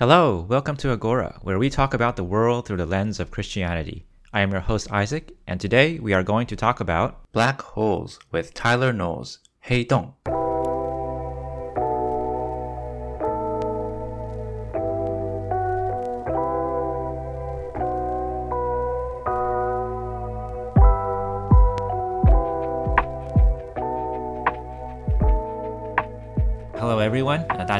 [0.00, 4.06] Hello, welcome to Agora, where we talk about the world through the lens of Christianity.
[4.32, 8.18] I am your host Isaac, and today we are going to talk about black holes
[8.32, 9.40] with Tyler Knowles.
[9.60, 10.14] 黑洞。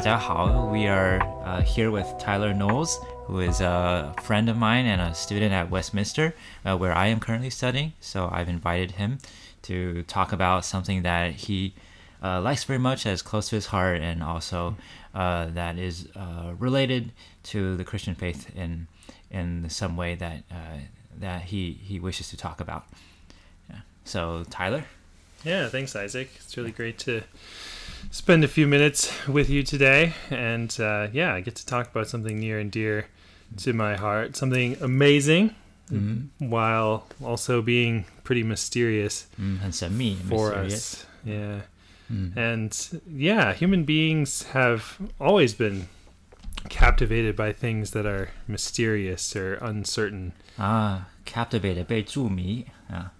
[0.00, 0.70] 家好.
[0.72, 5.14] We are uh, here with Tyler Knowles, who is a friend of mine and a
[5.14, 6.34] student at Westminster,
[6.64, 7.92] uh, where I am currently studying.
[8.00, 9.18] So I've invited him
[9.62, 11.74] to talk about something that he
[12.22, 14.76] uh, likes very much, that is close to his heart, and also
[15.14, 17.12] uh, that is uh, related
[17.44, 18.88] to the Christian faith in
[19.30, 20.78] in some way that uh,
[21.20, 22.86] that he he wishes to talk about.
[23.68, 23.80] Yeah.
[24.04, 24.84] So Tyler.
[25.44, 26.30] Yeah, thanks, Isaac.
[26.36, 27.22] It's really great to
[28.10, 30.14] spend a few minutes with you today.
[30.30, 33.06] And uh, yeah, I get to talk about something near and dear
[33.58, 35.54] to my heart, something amazing
[36.38, 41.06] while also being pretty mysterious 嗯，很神秘 for mysterious us.
[41.24, 41.60] Yeah.
[42.34, 45.88] And yeah, human beings have always been
[46.68, 53.12] captivated by things that are mysterious or uncertain, 啊，captivated 被注迷啊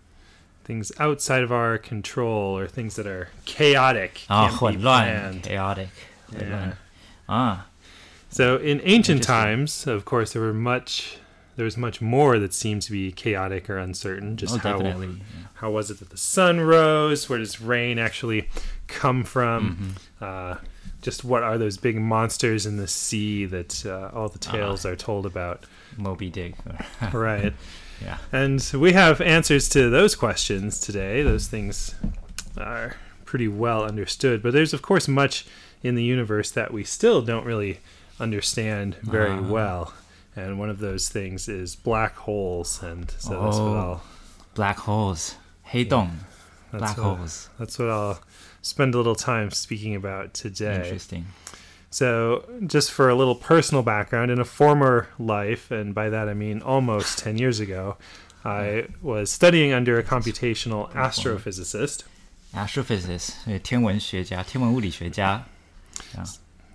[0.64, 4.22] things outside of our control or things that are chaotic.
[4.30, 4.58] Ah, oh,
[5.44, 5.90] chaotic.
[6.31, 6.73] Yeah.
[7.28, 7.67] Ah.
[8.30, 11.17] So in ancient times, of course, there were much
[11.58, 14.38] there was much more that seemed to be chaotic or uncertain.
[14.38, 14.80] Just oh, how
[15.56, 17.30] how was it that the sun rose?
[17.30, 18.50] Where does rain actually
[18.88, 19.98] come from?
[20.20, 20.23] Mm-hmm.
[20.23, 20.58] Uh,
[21.02, 24.52] just what are those big monsters in the sea that uh, all the ah.
[24.52, 25.66] tales uh, are told about?
[25.98, 26.56] Moby Dick,
[27.14, 27.54] right?
[28.03, 31.23] Yeah And we have answers to those questions today.
[31.23, 31.95] Those things
[32.58, 34.41] are pretty well understood.
[34.43, 35.45] But there's, of course, much
[35.83, 37.80] in the universe that we still don't really
[38.19, 39.41] understand very Ah.
[39.41, 39.93] well.
[40.35, 42.81] And one of those things is black holes.
[42.83, 43.77] And so that's what Oh.
[43.77, 44.03] I'll.
[44.53, 46.09] black holes 黑洞
[46.71, 48.20] That's black what, holes That's what I'll
[48.61, 50.76] spend a little time speaking about today.
[50.83, 51.26] interesting
[51.90, 56.34] So, just for a little personal background, in a former life, and by that I
[56.34, 57.96] mean almost 10 years ago,
[58.45, 62.02] I was studying under a computational astrophysicist.
[62.55, 65.45] astrophysicist 呃天文学家天文物理学家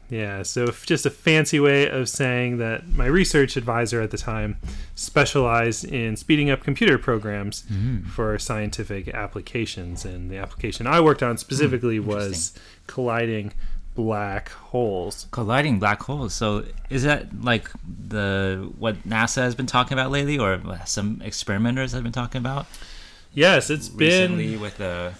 [0.09, 4.17] Yeah, so f- just a fancy way of saying that my research advisor at the
[4.17, 4.57] time
[4.93, 7.63] specialized in speeding up computer programs
[8.13, 10.03] for scientific applications.
[10.03, 12.51] And the application I worked on specifically was
[12.87, 13.53] colliding
[13.96, 15.26] black holes.
[15.32, 17.68] colliding black holes so is that like
[18.08, 22.66] the what NASA has been talking about lately or some experimenters have been talking about
[23.36, 25.12] Yes, it's recently been with the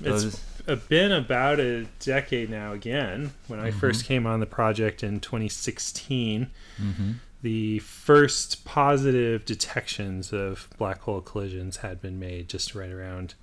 [0.00, 3.32] It's those uh, been about a decade now again.
[3.46, 3.78] When I mm-hmm.
[3.78, 6.50] first came on the project in 2016,
[6.82, 7.12] mm-hmm.
[7.42, 13.34] the first positive detections of black hole collisions had been made just right around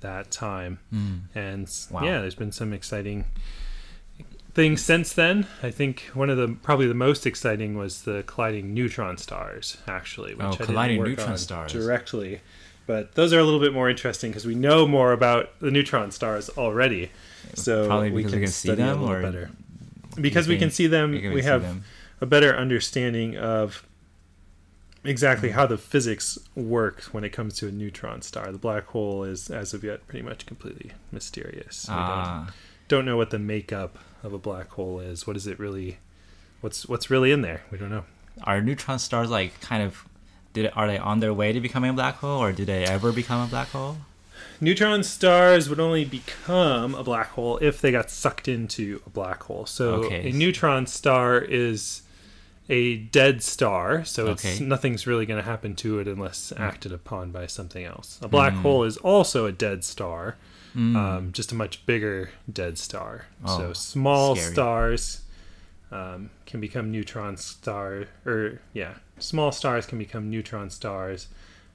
[0.00, 0.78] that time.
[0.92, 1.20] Mm.
[1.34, 2.02] And Wow.
[2.02, 3.26] yeah, there's been some exciting
[4.54, 5.46] things since then.
[5.62, 10.34] I think one of the probably the most exciting was the colliding neutron stars, actually.
[10.34, 11.72] Which Oh, I colliding neutron on stars.
[11.72, 12.40] directly.
[12.86, 16.10] But those are a little bit more interesting because we know more about the neutron
[16.10, 17.10] stars already.
[17.54, 19.50] So Probably we can see study a them, little better.
[20.20, 21.84] Because we can see them, we can we see have them?
[22.20, 23.86] a better understanding of
[25.04, 28.50] exactly how the physics works when it comes to a neutron star.
[28.50, 31.86] The black hole is, as of yet, pretty much completely mysterious.
[31.88, 32.52] Ah
[32.90, 35.26] don't know what the makeup of a black hole is.
[35.26, 35.98] What is it really?
[36.60, 37.62] What's what's really in there?
[37.70, 38.04] We don't know.
[38.44, 40.04] are neutron stars like kind of
[40.52, 43.12] did are they on their way to becoming a black hole or did they ever
[43.12, 43.96] become a black hole
[44.60, 49.42] Neutron stars would only become a black hole if they got sucked into a black
[49.44, 49.64] hole.
[49.64, 50.28] So Okay.
[50.28, 52.02] a neutron star is
[52.68, 56.60] a dead star, so it's nothing's really going to happen to it unless mm.
[56.60, 58.18] acted upon by something else.
[58.22, 58.62] A black mm.
[58.62, 60.36] hole is also a dead star,
[60.75, 63.25] um, just a much bigger dead star.
[63.43, 64.53] Oh, so small scary.
[64.53, 65.21] stars
[65.91, 71.27] um, can become neutron star, or yeah, small stars can become neutron stars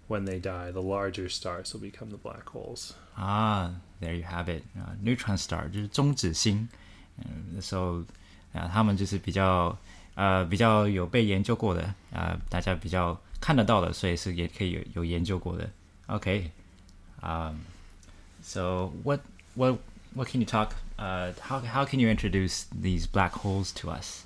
[0.08, 0.70] when they die.
[0.70, 2.92] The larger stars will become the black holes.
[3.14, 6.68] 啊、t h e r e you have it 啊、neutron star 就是中子星，
[7.18, 8.02] 嗯，那时候
[8.52, 9.76] 啊，他们就是比较
[10.14, 15.70] 呃比较有被研究过的啊、大家比较看得到的，所以是也可以有有研究过的。
[16.06, 17.56] OK，um,
[18.45, 19.21] so what
[19.55, 19.79] what
[20.13, 20.75] what can you talk?
[20.99, 24.23] Uh, how how can you introduce these black holes to us?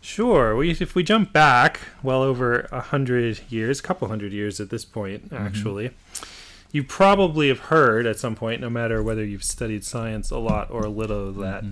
[0.00, 0.54] Sure.
[0.54, 4.70] We, if we jump back well over a hundred years, a couple hundred years at
[4.70, 5.90] this point, actually,
[6.70, 10.70] you probably have heard at some point, no matter whether you've studied science a lot
[10.70, 11.64] or a little, that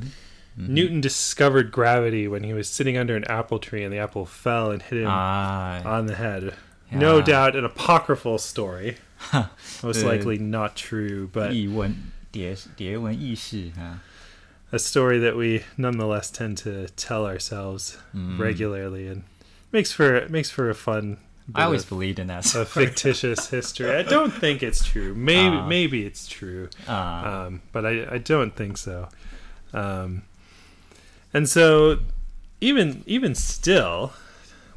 [0.57, 4.73] Newton discovered gravity when he was sitting under an apple tree and the apple fell
[4.73, 6.55] and hit him Ah, on the head.
[6.91, 8.97] No doubt an apocryphal story.
[9.84, 11.94] Most Uh, likely not true, but 译文
[12.32, 14.02] 蝶蝶文轶事啊。
[14.72, 18.38] a story that we nonetheless tend to tell ourselves Mm.
[18.40, 19.24] regularly and
[19.72, 21.18] makes for makes for a fun
[21.48, 22.46] bit I always of, believed in that.
[22.56, 23.90] of fictitious history.
[23.90, 25.16] I don't think it's true.
[25.16, 25.68] Maybe Ah.
[25.68, 26.70] maybe it's true.
[26.88, 29.10] Ah, um, but I, I don't think so.
[29.74, 30.22] Um,
[31.34, 32.00] and so,
[32.62, 34.14] even even still,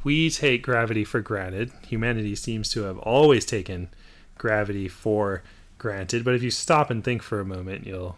[0.04, 1.70] we take gravity for granted.
[1.88, 3.88] Humanity seems to have always taken
[4.37, 5.43] gravity for
[5.77, 6.23] granted.
[6.25, 8.17] But if you stop and think for a moment, you'll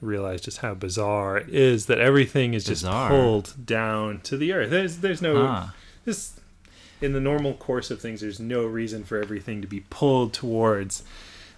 [0.00, 3.08] realize just how bizarre it is that everything is Bizarre.
[3.08, 4.70] just pulled down to the earth.
[4.70, 5.74] There's there's no ah.
[6.04, 6.34] this
[7.00, 11.02] in the normal course of things there's no reason for everything to be pulled towards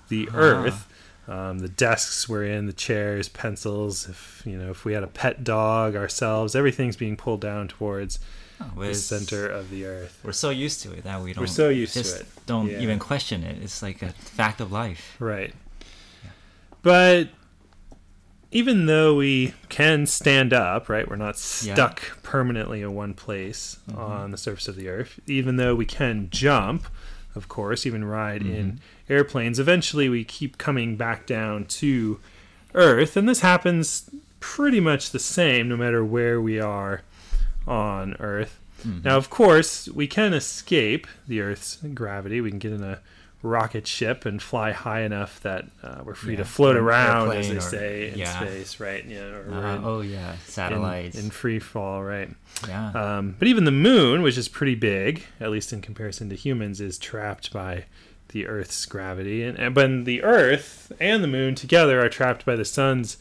[0.08, 0.36] the Ah.
[0.36, 0.88] earth
[1.28, 5.08] um, the desks we're in the chairs pencils if you know if we had a
[5.08, 8.18] pet dog ourselves everything's being pulled down towards
[8.60, 11.42] Oh, the center of the earth We're so used to it that we don't.
[11.42, 12.80] we're so used to it Don't Yeah.
[12.80, 13.62] even question it.
[13.62, 15.16] It's like a fact of life.
[15.18, 15.52] right
[16.82, 17.28] but
[18.52, 21.74] even though we can stand up right we're not Yeah.
[21.74, 23.98] stuck permanently in one place Mhm.
[23.98, 26.86] on the surface of the earth even though we can jump
[27.34, 28.78] of course even ride in Mhm.
[29.10, 32.20] airplanes eventually we keep coming back down to
[32.74, 34.08] earth and this happens
[34.40, 37.02] pretty much the same no matter where we are
[37.66, 39.04] on earth Mhm.
[39.04, 43.00] now of course we can escape the earth's gravity we can get in a
[43.42, 47.48] rocket ship and fly high enough that uh, we're free Yeah, to float around as
[47.48, 48.40] they or- say in yeah.
[48.40, 51.16] space right yeah Uh, in, oh yeah, satellites.
[51.18, 52.30] in, free fall right
[52.68, 52.90] yeah.
[52.90, 56.80] um, but even the moon, which is pretty big, at least in comparison to humans,
[56.80, 57.84] is trapped by
[58.28, 59.42] the Earth's gravity.
[59.44, 63.18] And, and when the Earth and the moon together are trapped by the sun's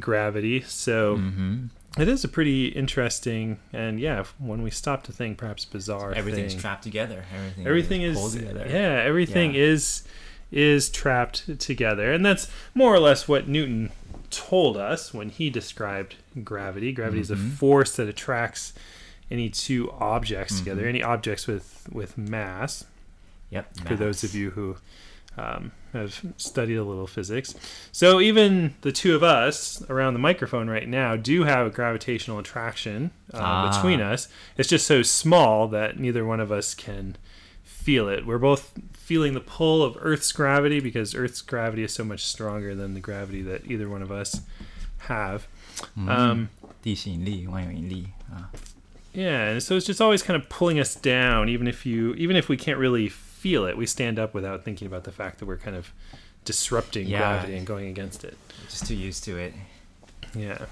[0.00, 1.66] gravity, so hmm
[1.98, 6.12] it is a pretty interesting and yeah, when we stop to think, perhaps bizarre.
[6.12, 6.60] Everything's thing.
[6.60, 7.24] trapped together.
[7.34, 7.66] Everything.
[7.66, 8.66] Everything is, is together.
[8.68, 9.60] yeah, everything Yeah.
[9.62, 10.04] is
[10.50, 13.90] is trapped together, and that's more or less what Newton
[14.30, 16.90] told us when he described gravity.
[16.92, 17.52] Gravity is a Mhm.
[17.52, 18.72] force that attracts
[19.30, 20.88] any two objects together, Mhm.
[20.88, 22.84] any objects with with mass.
[23.50, 23.76] Yep.
[23.86, 24.76] For those of you who
[25.37, 27.55] um, have studied a little physics,
[27.91, 32.37] so even the two of us around the microphone right now do have a gravitational
[32.39, 33.71] attraction uh, Ah.
[33.75, 34.27] between us.
[34.57, 37.15] It's just so small that neither one of us can
[37.63, 38.25] feel it.
[38.25, 42.73] We're both feeling the pull of Earth's gravity because Earth's gravity is so much stronger
[42.75, 44.41] than the gravity that either one of us
[45.09, 45.47] have.
[45.97, 46.09] Mhm.
[46.09, 46.49] Um,
[46.81, 48.49] 地心引力、万有引力啊。
[49.13, 52.35] yeah, and so it's just always kind of pulling us down, even if you, even
[52.35, 53.09] if we can't really
[53.48, 53.78] feel it.
[53.78, 55.90] We stand up without thinking about the fact that we're kind of
[56.44, 57.18] disrupting Yeah.
[57.18, 58.36] gravity and going against it.
[58.68, 59.54] Just too used to it.
[60.34, 60.66] Yeah.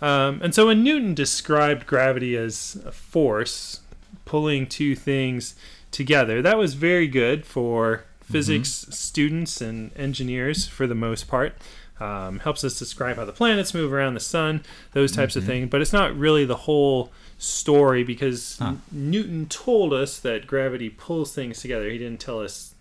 [0.00, 3.80] Um, and so when Newton described gravity as a force
[4.24, 5.54] pulling two things
[5.90, 11.56] together, that was very good for physics students and engineers for the most part.
[12.00, 14.62] Um, helps us describe how the planets move around the sun,
[14.92, 15.46] those types of Mhm.
[15.46, 15.68] things.
[15.70, 18.74] But it's not really the whole story because Huh.
[18.90, 21.88] Newton told us that gravity pulls things together.
[21.88, 22.74] He didn't tell us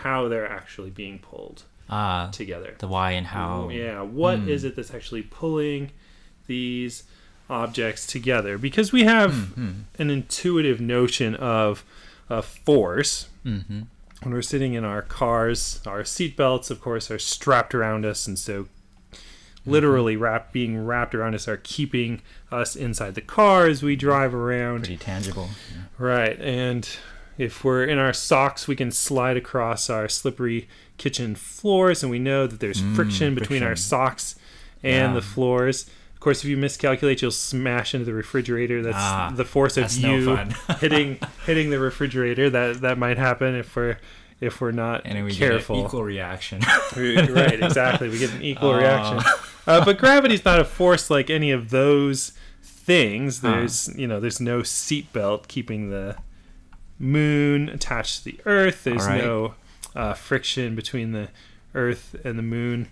[0.00, 2.74] how they're actually being pulled Ah, together.
[2.78, 3.68] the why and how.
[3.70, 4.48] Yeah, what Hmm.
[4.48, 5.92] is it that's actually pulling
[6.48, 7.04] these
[7.48, 8.58] objects together?
[8.58, 9.70] Because we have Mm-hmm.
[9.98, 11.84] an intuitive notion of
[12.28, 13.28] a force.
[13.44, 13.82] Mm-hmm.
[14.22, 18.36] When we're sitting in our cars, our seatbelts, of course, are strapped around us, and
[18.38, 18.66] so
[19.66, 24.34] literally wrap, being wrapped around us are keeping us inside the car as we drive
[24.34, 24.80] around.
[24.80, 25.48] Pretty tangible.
[25.98, 26.88] Right, and
[27.38, 30.68] if we're in our socks, we can slide across our slippery
[30.98, 34.36] kitchen floors, and we know that there's Mm, friction between our socks
[34.82, 35.14] and Yeah.
[35.14, 35.86] the floors.
[36.14, 38.82] Of course, if you miscalculate, you'll smash into the refrigerator.
[38.82, 40.36] That's Ah, the force of That's no you
[40.80, 42.48] hitting hitting the refrigerator.
[42.50, 43.98] That that might happen if we're
[44.40, 45.76] if we're not and we careful.
[45.76, 46.60] get an equal reaction.
[46.96, 48.08] right, exactly.
[48.08, 48.78] We get an equal Oh.
[48.78, 49.20] reaction.
[49.66, 52.32] Uh, but gravity's not a force like any of those
[52.62, 53.40] things.
[53.40, 53.50] Huh.
[53.50, 56.16] There's, you know, there's no seatbelt keeping the
[56.98, 58.84] moon attached to the Earth.
[58.84, 59.22] There's right.
[59.22, 59.54] no
[59.94, 61.28] uh, friction between the
[61.74, 62.88] Earth and the moon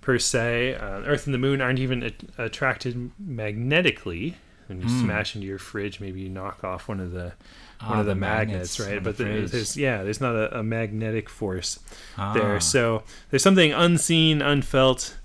[0.00, 0.74] per se.
[0.74, 4.36] Uh, Earth and the moon aren't even a- attracted magnetically.
[4.66, 5.00] When you Hmm.
[5.04, 7.32] smash into your fridge, maybe you knock off one of the
[7.80, 9.02] one Ah, of the, magnets, right?
[9.02, 9.50] But the there- fridge.
[9.52, 11.78] there's yeah, there's not a, a magnetic force
[12.18, 12.34] Ah.
[12.34, 12.60] there.
[12.60, 15.16] So there's something unseen, unfelt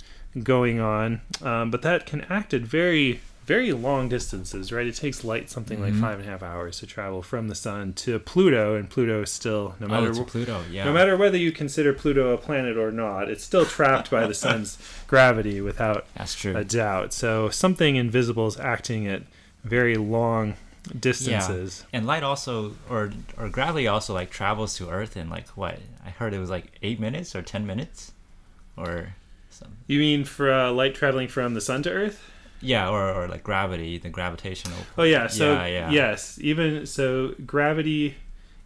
[0.42, 4.88] going on, um, but that can act at very, very long distances, right?
[4.88, 6.00] It takes light something like Mhm.
[6.02, 9.32] five and a half hours to travel from the sun to Pluto, and Pluto is
[9.32, 10.64] still no Oh, matter to wh- Pluto.
[10.72, 10.86] Yeah.
[10.86, 14.34] no matter whether you consider Pluto a planet or not, it's still trapped by the
[14.34, 16.56] sun's gravity without That's true.
[16.56, 17.12] a doubt.
[17.14, 19.24] So something invisible is acting at
[19.66, 20.56] very long
[21.00, 21.86] distances.
[21.94, 25.80] And light also, or or gravity also like travels to Earth in like what?
[26.06, 28.14] I heard it was like eight minutes or ten minutes,
[28.78, 29.16] or
[29.54, 29.78] some.
[29.88, 32.24] You mean for uh, light traveling from the sun to Earth?
[32.62, 34.78] Yeah, or, or like gravity, the gravitational.
[34.98, 35.28] Oh yeah.
[35.28, 35.90] So Yeah, yeah.
[35.92, 38.16] yes, even so, gravity,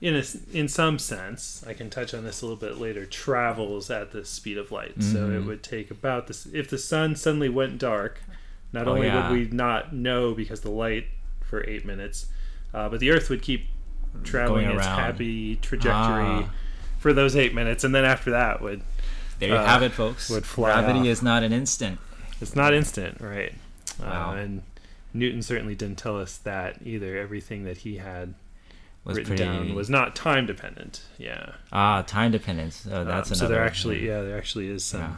[0.02, 3.06] in a in some sense, I can touch on this a little bit later.
[3.08, 5.02] Travels at the speed of light.
[5.02, 5.46] So it Mhm.
[5.48, 6.46] would take about this.
[6.54, 8.22] If the sun suddenly went dark,
[8.72, 9.30] not Oh, only yeah.
[9.32, 11.08] would we not know because the light
[11.44, 12.28] for eight minutes,
[12.76, 13.66] uh, but the Earth would keep
[14.24, 16.50] traveling its happy trajectory Ah.
[17.00, 18.82] for those eight minutes, and then after that would
[19.40, 20.30] There you uh, have it, folks.
[20.30, 21.06] would fly Gravity off.
[21.08, 22.00] is not an instant.
[22.42, 23.54] It's not instant, right?
[24.00, 24.32] Wow.
[24.32, 24.64] Uh, and
[25.14, 27.18] Newton certainly didn't tell us that either.
[27.18, 28.34] Everything that he had
[29.04, 31.02] Was written pretty down was not time dependent.
[31.18, 32.86] Yeah, ah time dependence.
[32.92, 33.36] Oh, that's Um, another.
[33.36, 35.16] so there actually, yeah, there actually is some Yeah.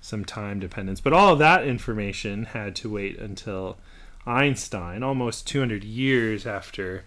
[0.00, 1.00] some time dependence.
[1.00, 3.78] But all of that information had to wait until
[4.26, 7.04] Einstein, almost 200 years after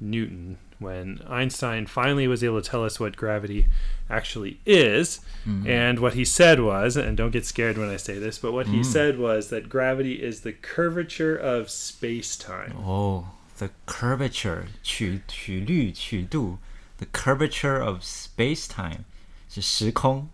[0.00, 3.65] Newton, when Einstein finally was able to tell us what gravity
[4.09, 5.19] actually is.
[5.45, 5.67] Mhm.
[5.67, 8.67] And what he said was, and don't get scared when I say this, but what
[8.67, 8.85] he Mm.
[8.85, 12.73] said was that gravity is the curvature of space time.
[12.77, 16.59] Oh, the curvature 曲曲率曲度
[16.97, 19.03] the curvature of space time
[19.49, 20.29] 是时空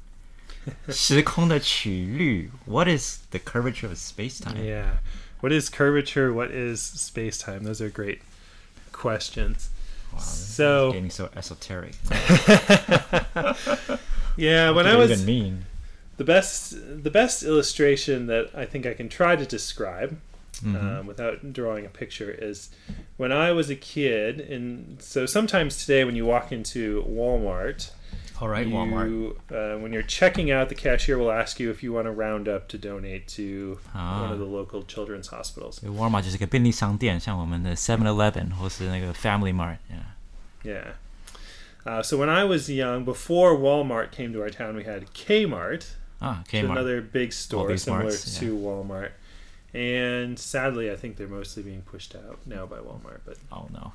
[0.89, 4.57] 时空的曲率 What is the curvature of space time?
[4.63, 4.97] Yeah.
[5.41, 6.31] What is curvature?
[6.33, 7.63] What is space time?
[7.63, 8.19] Those are great
[8.91, 9.69] questions.
[10.12, 11.94] Wow, So- getting so esoteric.
[14.36, 15.66] Yeah, What when I was even mean?
[16.16, 20.18] the best the best illustration that I think I can try to describe
[20.62, 21.00] Mhm.
[21.00, 22.70] um, without drawing a picture is
[23.16, 27.90] when I was a kid and so sometimes today when you walk into Walmart
[28.41, 29.09] All right, Walmart.
[29.09, 32.11] you, uh, when you're checking out the cashier will ask you if you want to
[32.11, 34.23] round up to donate to Ah.
[34.23, 40.63] one of the local children's hospitals 沃尔玛就是个便利商店，像我们的 Seven Eleven 或是那个 Family Mart。Yeah.
[40.63, 40.87] yeah
[41.85, 45.85] uh, so when I was young before Walmart came to our town we had Kmart
[46.21, 46.71] Ah, It's Kmart.
[46.71, 49.11] another big store these similar marts, to Walmart.
[49.72, 53.20] And sadly, I think they're mostly being pushed out now by Walmart.
[53.24, 53.92] But Oh no.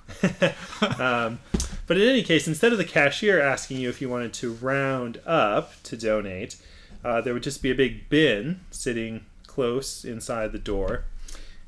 [1.04, 1.40] um,
[1.88, 5.20] but in any case, instead of the cashier asking you if you wanted to round
[5.26, 6.56] up to donate,
[7.04, 11.04] uh, there would just be a big bin sitting close inside the door,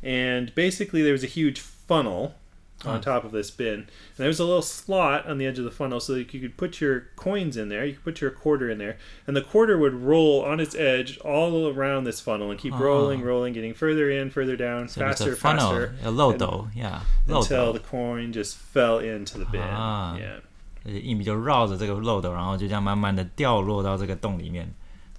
[0.02, 2.36] and basically there was a huge funnel
[2.85, 3.87] on top of this bin, and
[4.17, 6.57] there was a little slot on the edge of the funnel so that you could
[6.57, 7.85] put your coins in there.
[7.85, 11.17] You could put your quarter in there, and the quarter would roll on its edge
[11.19, 12.79] all around this funnel and keep Ah.
[12.81, 17.43] rolling, rolling, getting further in, further down, So it's faster, a funnel, faster a 漏斗，Yeah，漏
[17.43, 19.62] until 斗 the，coin just fell into the bin.
[19.62, 20.17] Ah.
[20.19, 20.41] Yeah.
[20.85, 24.67] 一米就绕着这个漏斗，然后就这样慢慢的掉落到这个洞里面。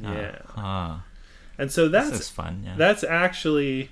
[0.03, 0.61] 啊 Yeah.
[0.61, 1.05] 啊
[1.57, 2.65] And so this that's is fun.
[2.65, 2.75] Yeah.
[2.77, 3.87] that's actually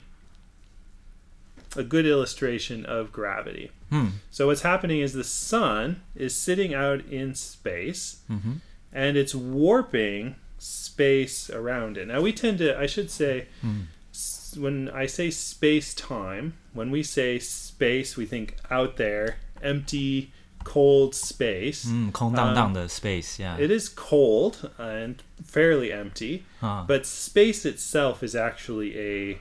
[1.75, 3.71] a good illustration of gravity.
[3.89, 4.07] Hmm.
[4.29, 8.59] So what's happening is the sun is sitting out in space Mhm.
[8.91, 12.07] and it's warping space around it.
[12.07, 13.81] Now we tend to I should say Hmm.
[14.13, 20.31] s- when I say space time, when we say space we think out there, empty,
[20.63, 21.85] cold space.
[21.87, 23.39] 嗯，空荡荡的 space.
[23.39, 23.57] Yeah.
[23.59, 26.43] It is cold and fairly empty.
[26.59, 29.37] 啊 But space itself is actually a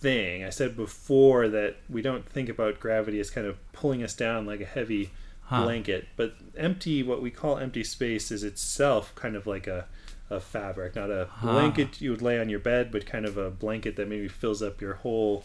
[0.00, 0.44] thing.
[0.44, 4.46] I said before that we don't think about gravity as kind of pulling us down
[4.46, 5.10] like a heavy
[5.42, 5.64] Huh.
[5.64, 9.86] blanket, but empty, what we call empty space, is itself kind of like a,
[10.30, 11.48] a fabric, not a Huh.
[11.52, 14.62] blanket you would lay on your bed, but kind of a blanket that maybe fills
[14.62, 15.44] up your whole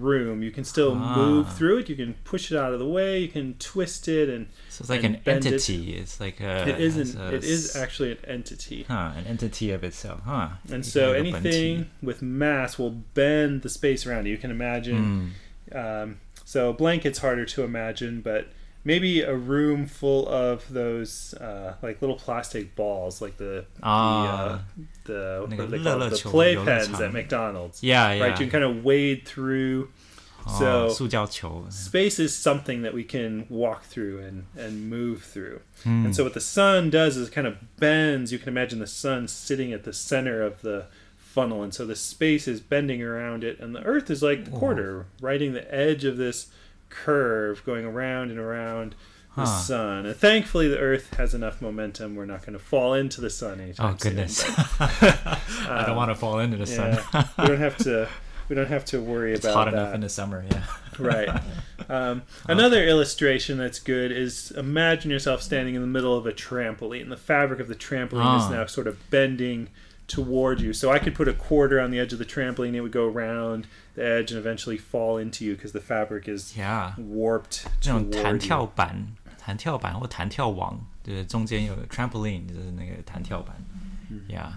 [0.00, 0.42] room.
[0.42, 1.16] You can still ah.
[1.16, 1.88] move through it.
[1.88, 3.18] You can push it out of the way.
[3.20, 4.46] You can twist it and.
[4.68, 5.94] So it's like an entity.
[5.94, 6.00] It.
[6.00, 6.68] It's like a.
[6.68, 7.20] it isn't.
[7.32, 8.84] It is actually an entity.
[8.88, 10.48] Huh, an entity of itself, huh?
[10.70, 14.32] And you so anything with mass will bend the space around you.
[14.32, 15.34] You can imagine.
[15.72, 16.02] Mm.
[16.02, 18.48] Um, so blanket's harder to imagine, but
[18.84, 24.62] maybe a room full of those uh, like little plastic balls, like the uh, ah,
[25.04, 25.66] the, uh, the,
[26.10, 27.82] the play pens at McDonald's.
[27.82, 28.24] Yeah, yeah.
[28.24, 29.90] Right, you can kind of wade through.
[30.46, 30.58] Ah,
[30.90, 35.60] so oh, space is something that we can walk through and, and move through.
[35.84, 36.04] Mm.
[36.04, 38.30] And so what the sun does is kind of bends.
[38.30, 40.84] You can imagine the sun sitting at the center of the
[41.16, 41.62] funnel.
[41.62, 43.58] And so the space is bending around it.
[43.58, 44.58] And the earth is like the oh.
[44.58, 45.24] quarter, oh.
[45.24, 46.48] riding the edge of this–
[46.94, 48.94] curve, going around and around
[49.36, 50.06] the sun.
[50.06, 52.14] And thankfully, the Earth has enough momentum.
[52.14, 54.36] We're not going to fall into the sun anytime Oh goodness.
[54.38, 54.54] soon.
[54.80, 57.28] I don't want to fall into the but, sun.
[57.38, 58.08] we don't have to
[58.48, 59.72] we don't have to worry It's about hot that.
[59.74, 60.44] enough in the summer.
[60.50, 60.64] Yeah.
[60.98, 61.42] right.
[61.88, 67.10] Um, another illustration that's good is imagine yourself standing in the middle of a trampoline.
[67.10, 68.50] The fabric of the trampoline is Ah.
[68.52, 69.68] now sort of bending
[70.06, 70.72] toward you.
[70.72, 73.06] So I could put a quarter on the edge of the trampoline, it would go
[73.06, 76.93] around the edge and eventually fall into you because the fabric is Yeah.
[76.97, 78.37] warped 这种 toward 弹 you.
[78.39, 83.55] 跳板、弹跳板或弹跳网，就是中间有个 trampoline，就是那个弹跳板。
[84.27, 84.51] Yeah.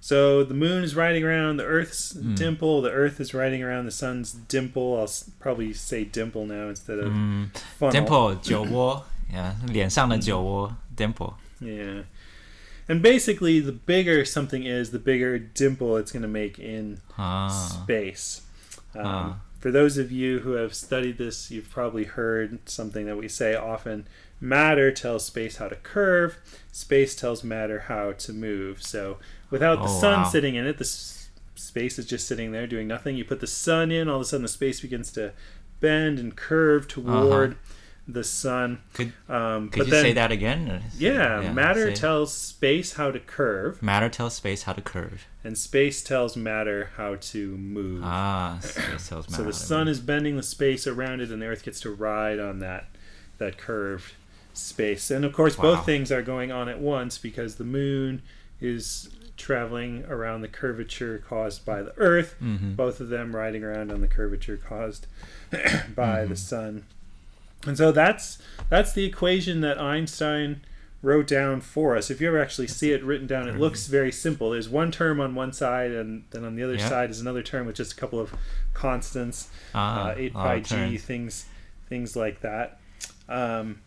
[0.00, 2.34] So the moon is riding around the Earth's Hmm.
[2.34, 2.82] dimple.
[2.82, 4.98] The Earth is riding around the sun's dimple.
[4.98, 7.90] I'll s- probably say dimple now instead of 嗯 funnel.
[7.92, 11.34] ，dimple 酒窝，yeah，脸上的酒窝，dimple。
[11.60, 12.04] Yeah.
[12.89, 17.47] And basically, the bigger something is, the bigger dimple it's going to make in 啊
[17.49, 18.41] space.
[18.95, 19.39] Um, Ah.
[19.59, 23.55] For those of you who have studied this, you've probably heard something that we say
[23.55, 24.07] often
[24.41, 26.37] matter tells space how to curve,
[26.71, 28.81] space tells matter how to move.
[28.81, 29.17] So,
[29.51, 30.29] without the Oh, sun wow.
[30.29, 33.17] sitting in it, the s- space is just sitting there doing nothing.
[33.17, 35.33] You put the sun in, all of a sudden the space begins to
[35.81, 37.57] bend and curve toward
[38.11, 38.79] the sun.
[38.93, 40.69] Could Um, could but you then, say that again?
[40.71, 45.25] Or- yeah, matter tells space how to curve, matter tells space how to curve.
[45.43, 48.01] and space tells matter how to move.
[48.03, 49.43] Ah, space tells matter.
[49.43, 52.39] so the sun is bending the space around it, and the Earth gets to ride
[52.39, 52.87] on that
[53.37, 54.13] that curved
[54.53, 55.09] space.
[55.11, 55.75] And of course, Wow.
[55.75, 58.21] both things are going on at once because the moon
[58.59, 62.35] is traveling around the curvature caused by the Earth.
[62.43, 62.75] Mhm.
[62.75, 65.07] Both of them riding around on the curvature caused
[65.51, 66.29] by Mm-hmm.
[66.29, 66.83] the sun.
[67.67, 68.37] And so that's
[68.69, 70.61] that's the equation that Einstein
[71.01, 72.09] wrote down for us.
[72.09, 74.51] If you ever actually see it written down, it looks very simple.
[74.51, 76.89] There's one term on one side, and then on the other Yeah.
[76.89, 78.33] side is another term with just a couple of
[78.73, 81.45] constants, Ah, uh, 8 oh, pi g, things
[81.87, 82.79] things like that.
[83.27, 83.79] Um,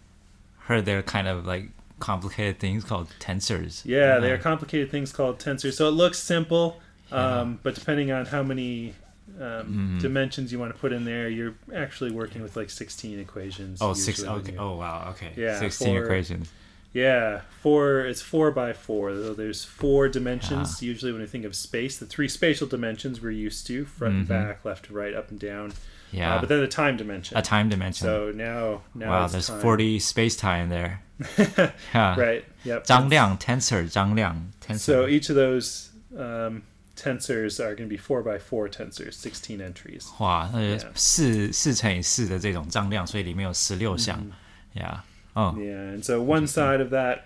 [0.66, 1.68] Heard they're kind of like
[2.00, 3.82] complicated things called tensors.
[3.84, 5.74] yeah, they are complicated things called tensors.
[5.74, 7.40] So it looks simple, Yeah.
[7.40, 8.94] um, but depending on how many
[9.42, 9.98] um, mm-hmm.
[9.98, 11.28] dimensions you want to put in there.
[11.28, 13.82] You're actually working with like 16 equations.
[13.82, 14.22] Oh, six.
[14.22, 14.56] Okay.
[14.56, 15.08] Oh, wow.
[15.10, 15.32] Okay.
[15.36, 15.58] Yeah.
[15.58, 16.52] 16 four, equations.
[16.92, 17.40] Yeah.
[17.60, 18.00] Four.
[18.02, 19.12] It's four by four.
[19.14, 20.80] Though there's four dimensions.
[20.80, 20.88] Yeah.
[20.88, 24.32] Usually, when we think of space, the three spatial dimensions we're used to front mm-hmm.
[24.32, 25.72] and back, left to right, up and down.
[25.72, 25.74] Uh,
[26.12, 26.36] yeah.
[26.36, 27.36] Uh, but then the time dimension.
[27.36, 28.06] A time dimension.
[28.06, 29.60] So now, now wow, there's time.
[29.60, 31.02] 40 space time there.
[31.38, 32.20] yeah.
[32.20, 32.44] Right.
[32.64, 32.86] Yep.
[32.86, 33.84] Zhang Liang tensor.
[33.84, 34.78] Zhang Liang tensor.
[34.78, 36.62] So each of those um,
[36.95, 40.07] tensors are going to be four by four tensors, sixteen entries.
[40.19, 40.83] 哇，那 Yeah.
[40.95, 44.31] 四四乘以四的这种张量，所以里面有十六项。
[44.75, 45.01] Yeah.
[45.33, 45.55] Oh.
[45.55, 47.25] Yeah, and so one side of that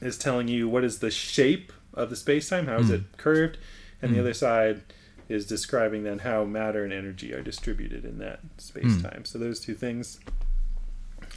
[0.00, 2.94] is telling you what is the shape of the space-time, how is Mm.
[2.94, 3.58] it curved,
[4.02, 4.22] and the Mm.
[4.22, 4.80] other side
[5.28, 9.24] is describing then how matter and energy are distributed in that space-time.
[9.24, 10.18] So those two things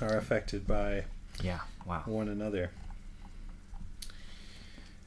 [0.01, 1.05] are affected by
[1.43, 1.59] Yeah.
[1.85, 2.01] Wow.
[2.07, 2.71] one another.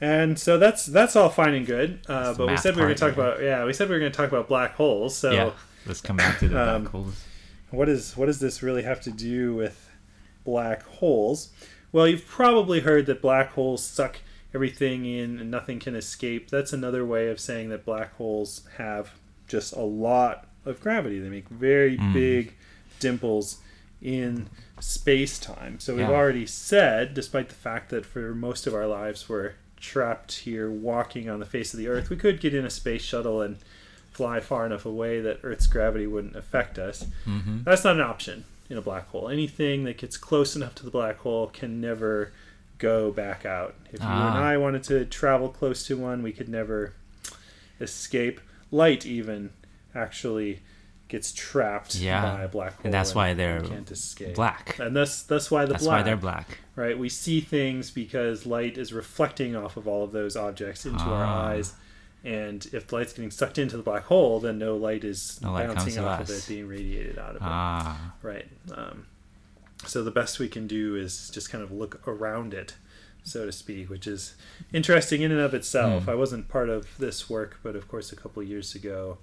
[0.02, 2.96] And so that's that's all fine and good, uh, but we said we were going
[2.98, 5.16] to talk about yeah we said we were going to talk about black holes.
[5.16, 5.52] So yeah.
[5.86, 7.24] Let's come back to the um, black holes.
[7.72, 9.90] what is what does this really have to do with
[10.44, 11.50] black holes?
[11.92, 14.18] Well, you've probably heard that black holes suck
[14.54, 16.50] everything in and nothing can escape.
[16.50, 19.12] That's another way of saying that black holes have
[19.48, 21.20] just a lot of gravity.
[21.20, 22.14] They make very Mm.
[22.14, 22.56] big
[23.00, 23.60] dimples
[24.02, 25.80] in space time.
[25.80, 30.32] So we've already said, despite the fact that for most of our lives we're trapped
[30.40, 33.42] here walking on the face of the earth, we could get in a space shuttle
[33.42, 33.58] and
[34.12, 37.06] fly far enough away that Earth's gravity wouldn't affect us.
[37.26, 39.28] hmm That's not an option in a black hole.
[39.30, 42.32] Anything that gets close enough to the black hole can never
[42.78, 43.76] go back out.
[43.92, 44.42] If you and Ah.
[44.44, 46.94] I wanted to travel close to one, we could never
[47.80, 48.40] escape.
[48.72, 49.52] Light even
[49.94, 50.62] actually
[51.16, 52.22] gets trapped Yeah.
[52.36, 54.36] by a black hole, And that's why they're can't escape.
[54.36, 54.78] Black.
[54.80, 56.48] And that's that's why the That's black, why they're black.
[56.76, 56.98] right?
[56.98, 61.24] We see things because light is reflecting off of all of those objects into our
[61.26, 61.48] Ah.
[61.52, 61.74] eyes.
[62.24, 65.68] And if light's getting sucked into the black hole, then no light is No light
[65.68, 67.42] bouncing off of it, being radiated out of it.
[67.44, 68.14] Ah.
[68.24, 68.48] Right.
[68.74, 69.06] Um,
[69.86, 72.74] so the best we can do is just kind of look around it,
[73.24, 74.34] so to speak, which is
[74.74, 76.04] interesting in and of itself.
[76.06, 76.10] Hmm.
[76.10, 79.20] I wasn't part of this work, but of course, a couple of years ago,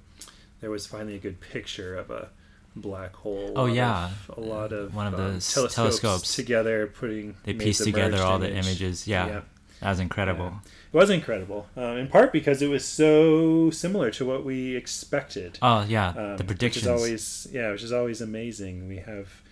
[0.62, 2.30] there was finally a good picture of a
[2.74, 3.52] black hole.
[3.54, 4.08] Oh, yeah.
[4.30, 6.34] a lot of One of the um, telescopes, telescopes.
[6.34, 9.06] together, putting They pieced the together all the images.
[9.06, 9.26] Yeah.
[9.26, 9.40] Yeah.
[9.80, 10.54] That was incredible.
[10.92, 15.58] It was incredible, um, in part because it was so similar to what we expected.
[15.60, 16.86] Oh yeah, Um, the predictions.
[16.86, 18.86] Which is always, yeah, which is always amazing.
[18.86, 19.42] We have,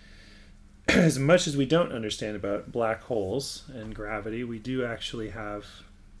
[0.87, 5.65] as much as we don't understand about black holes and gravity, we do actually have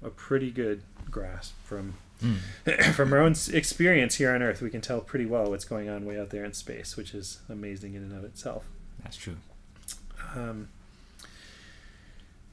[0.03, 2.93] a pretty good grasp from Mm.
[2.93, 6.05] From our own experience here on Earth, we can tell pretty well what's going on
[6.05, 8.65] way out there in space, which is amazing in and of itself.
[9.03, 9.37] That's true.
[10.35, 10.69] Um,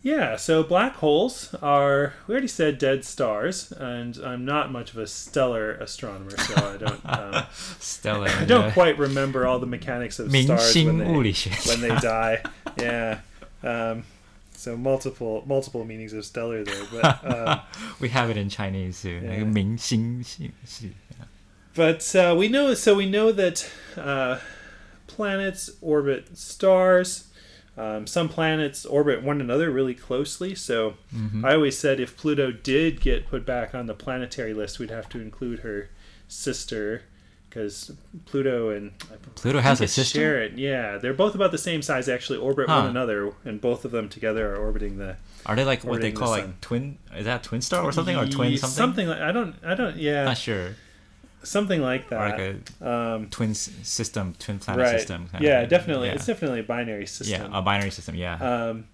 [0.01, 4.99] yeah, so black holes are, we already said dead stars, and I'm not much of
[4.99, 7.47] a stellar astronomer, so I don't um,
[7.81, 8.71] stellar, I don't yeah.
[8.71, 11.33] quite remember all the mechanics of stars when they,
[11.67, 12.43] when they die.
[12.79, 13.21] Yeah.
[13.65, 14.05] Um,
[14.58, 17.60] so multiple multiple meanings of stellar there, but um,
[18.00, 19.20] We have it in Chinese too.
[19.22, 19.54] 那个 Yeah.
[19.54, 20.92] 明星系系
[21.76, 23.66] but uh, we know so we know that
[23.98, 24.38] uh,
[25.08, 27.26] planets orbit stars.
[27.76, 30.54] Um, some planets orbit one another really closely.
[30.54, 31.44] So Mhm.
[31.44, 35.10] I always said if Pluto did get put back on the planetary list, we'd have
[35.10, 35.90] to include her
[36.28, 37.02] sister
[37.49, 37.93] because
[38.27, 38.93] Pluto and
[39.35, 40.19] Pluto has a sister.
[40.19, 40.59] Charon.
[40.59, 42.09] Yeah, they're both about the same size.
[42.09, 42.81] Actually orbit Huh.
[42.83, 46.09] one another, and both of them together are orbiting the Are they like what they
[46.11, 46.99] orbiting the call like twin?
[47.17, 48.77] Is that twin star or something or twin something?
[48.77, 50.75] Something like I don't I don't yeah Not sure.
[51.43, 52.39] something like Or like
[52.83, 54.99] a um, twin system, twin planet right.
[54.99, 55.29] system.
[55.41, 56.09] Yeah, definitely.
[56.09, 56.15] Yeah.
[56.15, 57.51] It's definitely a binary system.
[57.53, 58.15] yeah, a binary system.
[58.15, 58.35] Yeah.
[58.37, 58.87] Um,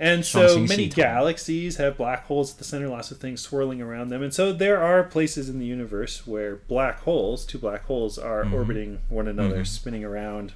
[0.00, 4.08] and so many galaxies have black holes at the center, lots of things swirling around
[4.08, 4.22] them.
[4.22, 8.42] And so there are places in the universe where black holes, two black holes, are
[8.42, 8.54] mm-hmm.
[8.54, 9.64] orbiting one another, mm-hmm.
[9.64, 10.54] spinning around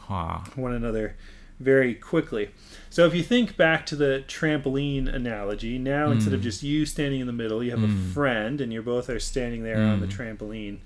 [0.00, 0.40] huh.
[0.54, 1.16] one another
[1.58, 2.50] very quickly.
[2.90, 6.12] So if you think back to the trampoline analogy, now mm.
[6.12, 8.10] instead of just you standing in the middle, you have mm.
[8.10, 9.92] a friend and you both are standing there mm.
[9.92, 10.80] on the trampoline.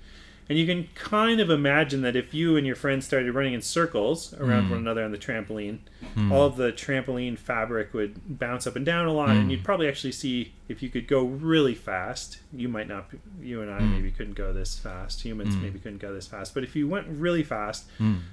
[0.49, 3.61] And you can kind of imagine that if you and your friends started running in
[3.61, 4.71] circles around mm.
[4.71, 5.77] one another on the trampoline,
[6.15, 6.31] mm.
[6.31, 9.33] all of the trampoline fabric would bounce up and down a lot, mm.
[9.33, 9.49] and hmm.
[9.51, 12.39] you'd probably actually see if you could go really fast.
[12.51, 13.91] You might not, you and I hmm.
[13.91, 15.21] maybe couldn't go this fast.
[15.21, 15.61] Humans hmm.
[15.61, 16.55] maybe couldn't go this fast.
[16.55, 17.85] But if you went really fast,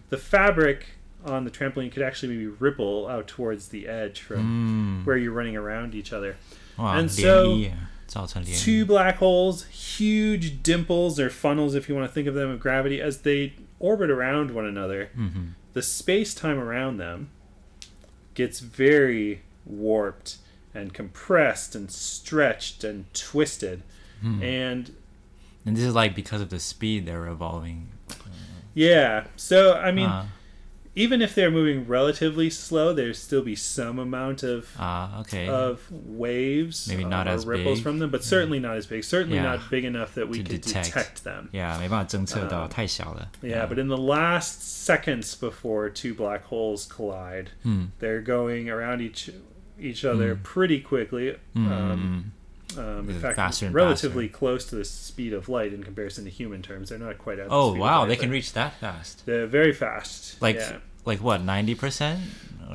[0.09, 0.87] the fabric
[1.27, 5.57] on the trampoline could actually maybe ripple out towards the edge from where you're running
[5.57, 6.37] around each other.
[6.79, 7.57] Wow, and so.
[7.57, 7.75] Yeah
[8.08, 8.88] 造成涟 Two 漪。
[8.88, 13.02] black holes, huge dimples or funnels, if you want to think of them of gravity,
[13.02, 15.10] as they orbit around one another.
[15.16, 15.56] 嗯哼。
[15.74, 17.30] The space time around them
[18.36, 20.38] gets very warped
[20.74, 23.82] and compressed and stretched and twisted.
[24.22, 24.42] Hmm.
[24.44, 24.92] And
[25.66, 27.88] And this is like because of the speed they're evolving.
[28.74, 30.26] yeah, so I mean, Ah,
[30.96, 35.48] even if they're moving relatively slow, there'd still be some amount of ah, okay.
[35.48, 37.84] of waves, Maybe uh, not or as ripples big.
[37.84, 39.04] from them, but certainly not as big.
[39.06, 39.44] Certainly Yeah.
[39.44, 40.88] not big enough that we To could detect.
[40.88, 41.48] detect them.
[41.54, 43.32] yeah，没办法侦测到， Uh, 太小了。
[43.42, 49.00] Yeah, but in the last seconds before two black holes collide, 嗯 they're going around
[49.02, 49.30] each
[49.80, 51.38] each other pretty quickly.
[51.56, 52.32] 嗯 Um, 嗯
[52.77, 56.63] um, in fact, faster relatively close to the speed of light in comparison to human
[56.63, 56.89] terms.
[56.91, 57.49] They're not quite at.
[57.49, 59.25] the Oh of wow, light, they can reach that fast.
[59.27, 60.41] They're very fast.
[60.43, 60.79] Like yeah.
[61.05, 62.21] like what, ninety percent?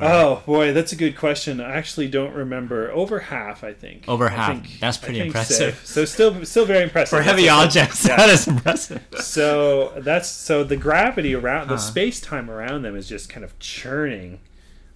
[0.03, 1.59] Oh boy, that's a good question.
[1.59, 2.89] I actually don't remember.
[2.93, 4.05] Over half, I think.
[4.07, 4.53] Over I half.
[4.61, 5.81] think- That's pretty impressive.
[5.83, 6.05] So.
[6.05, 7.19] so still, still very impressive.
[7.19, 8.15] For heavy That's- objects, yeah.
[8.15, 9.01] that is impressive.
[9.19, 13.59] So that's so the gravity around the space time around them is just kind of
[13.59, 14.39] churning,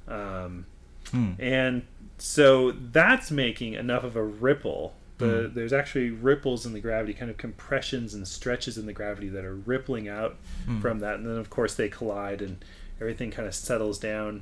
[0.08, 0.66] um,
[1.12, 1.32] Hmm.
[1.40, 1.82] and
[2.30, 4.96] so that's making enough of a ripple.
[5.20, 9.30] The, There's actually ripples in the gravity, kind of compressions and stretches in the gravity
[9.30, 10.36] that are rippling out
[10.66, 10.82] Hmm.
[10.82, 12.66] from that, and then of course they collide and
[13.00, 14.42] everything kind of settles down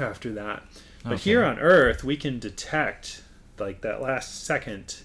[0.00, 0.62] after that.
[1.04, 1.22] But Okay.
[1.30, 3.22] here on Earth, we can detect
[3.58, 4.96] like that last second,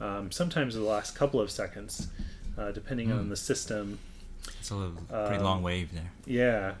[0.00, 2.08] um, sometimes the last couple of seconds,
[2.58, 3.18] uh, depending Hmm.
[3.18, 3.98] on the system.
[4.60, 6.10] It's a little, pretty Um, long wave there.
[6.26, 6.74] Yeah,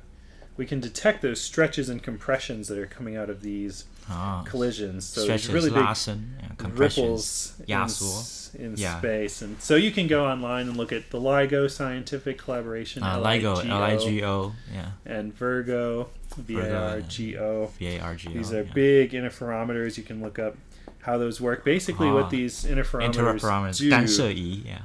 [0.56, 5.03] we can detect those stretches and compressions that are coming out of these Ah, collisions.
[5.05, 7.53] So stretches, there's really big 拉伸, yeah, compressions.
[7.57, 8.05] ripples in, 压缩。
[8.21, 8.97] s- in Yeah.
[8.99, 13.19] space, and so you can go online and look at the LIGO scientific collaboration, Uh,
[13.19, 17.71] LIGO, L-I-G-O, L-I-G-O, yeah, and Virgo, V-A-R-G-O.
[17.77, 18.33] V-A-R-G-O.
[18.33, 18.73] These are yeah.
[18.73, 19.97] big interferometers.
[19.97, 20.55] You can look up
[21.01, 21.63] how those work.
[21.65, 22.13] Basically, Ah.
[22.13, 24.79] what these interferometers Interferometers, do 干涉仪, yeah.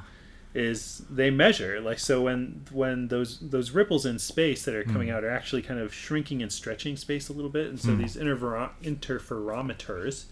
[0.54, 5.10] is they measure like so when when those those ripples in space that are coming
[5.10, 5.14] Mm.
[5.14, 7.98] out are actually kind of shrinking and stretching space a little bit, and so Mm.
[8.00, 10.26] these interfer- interferometers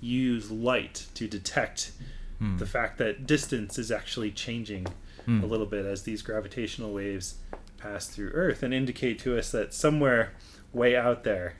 [0.00, 1.92] use light to detect
[2.38, 2.58] Hmm.
[2.58, 4.86] the fact that distance is actually changing
[5.24, 5.42] Hmm.
[5.42, 7.36] a little bit as these gravitational waves
[7.78, 10.32] pass through Earth and indicate to us that somewhere
[10.72, 11.54] way out there,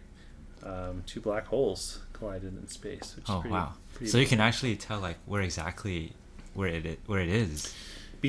[0.63, 3.15] um, two black holes collided in space.
[3.17, 3.75] Which Oh is pretty, wow!
[3.95, 6.13] pretty So you can actually tell like where exactly
[6.53, 7.75] where it where it is.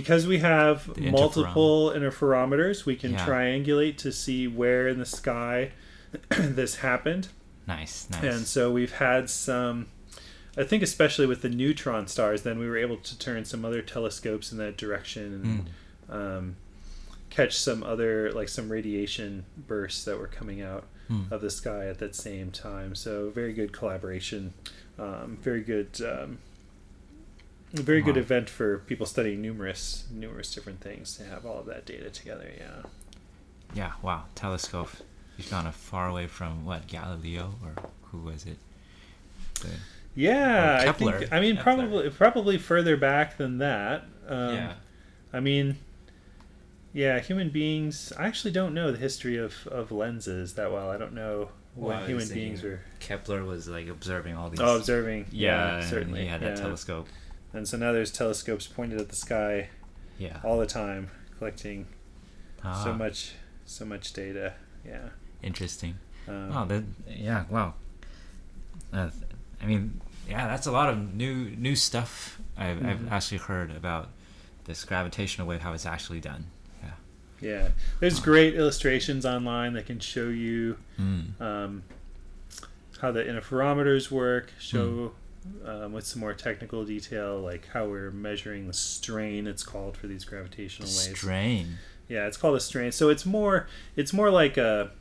[0.02, 3.26] Because we have The multiple interferometers, we can Yeah.
[3.26, 5.72] triangulate to see where in the sky
[6.30, 7.30] this happened.
[7.68, 8.24] Nice, nice.
[8.24, 9.88] And so we've had some,
[10.58, 13.82] I think, especially with the neutron stars, then we were able to turn some other
[13.82, 15.70] telescopes in that direction and
[16.10, 16.38] Mm.
[16.38, 16.56] um,
[17.30, 21.24] catch some other, like some radiation bursts that were coming out Hmm.
[21.32, 22.94] of the sky at that same time.
[22.96, 24.54] So very good collaboration,
[25.00, 25.90] um, very good.
[26.02, 26.38] Um,
[27.73, 31.65] a very good event for people studying numerous numerous different things to have all of
[31.65, 32.82] that data together yeah
[33.75, 34.91] Yeah, wow, telescope.
[35.38, 37.73] You've gone far away from what Galileo or
[38.12, 38.58] who was it?
[39.60, 39.69] 对
[40.15, 41.19] Yeah, I Kepler.
[41.19, 41.34] think.
[41.34, 41.75] I mean, Kepler.
[41.75, 44.06] probably probably further back than that.
[44.27, 44.73] Um, yeah.
[45.34, 45.75] I mean,
[46.93, 48.13] yeah, human beings.
[48.17, 50.89] I actually don't know the history of, of lenses that well.
[50.89, 54.60] I don't know Well, when was human beings were Kepler was like observing all these.
[54.62, 55.25] oh observing.
[55.32, 56.21] yeah, and certainly.
[56.21, 56.63] He had that yeah.
[56.63, 57.08] telescope.
[57.58, 59.70] And so now there's telescopes pointed at the sky
[60.20, 60.39] Yeah.
[60.43, 61.88] all the time, collecting
[62.63, 63.34] Ah, so much
[63.65, 64.54] so much data.
[64.86, 65.10] Yeah.
[65.43, 65.96] Interesting.
[66.28, 66.65] Um, Wow.
[66.65, 67.43] That, yeah.
[67.50, 67.74] Wow.
[68.93, 69.10] Uh,
[69.62, 72.86] I mean, yeah, that's a lot of new new stuff I've, Mhm.
[72.89, 74.10] I've actually heard about
[74.65, 76.46] this gravitational wave, how it's actually done.
[76.84, 76.91] Yeah.
[77.41, 81.39] Yeah, there's great illustrations online that can show you Mm.
[81.41, 81.84] um,
[83.02, 84.52] how the interferometers work.
[84.60, 85.15] Show Hmm.
[85.66, 89.48] Um, with some more technical detail, like how we're measuring the strain.
[89.48, 91.20] It's called for these gravitational waves.
[91.20, 91.78] Strain.
[92.08, 92.92] Yeah, it's called a strain.
[92.92, 94.92] So it's more it's more like a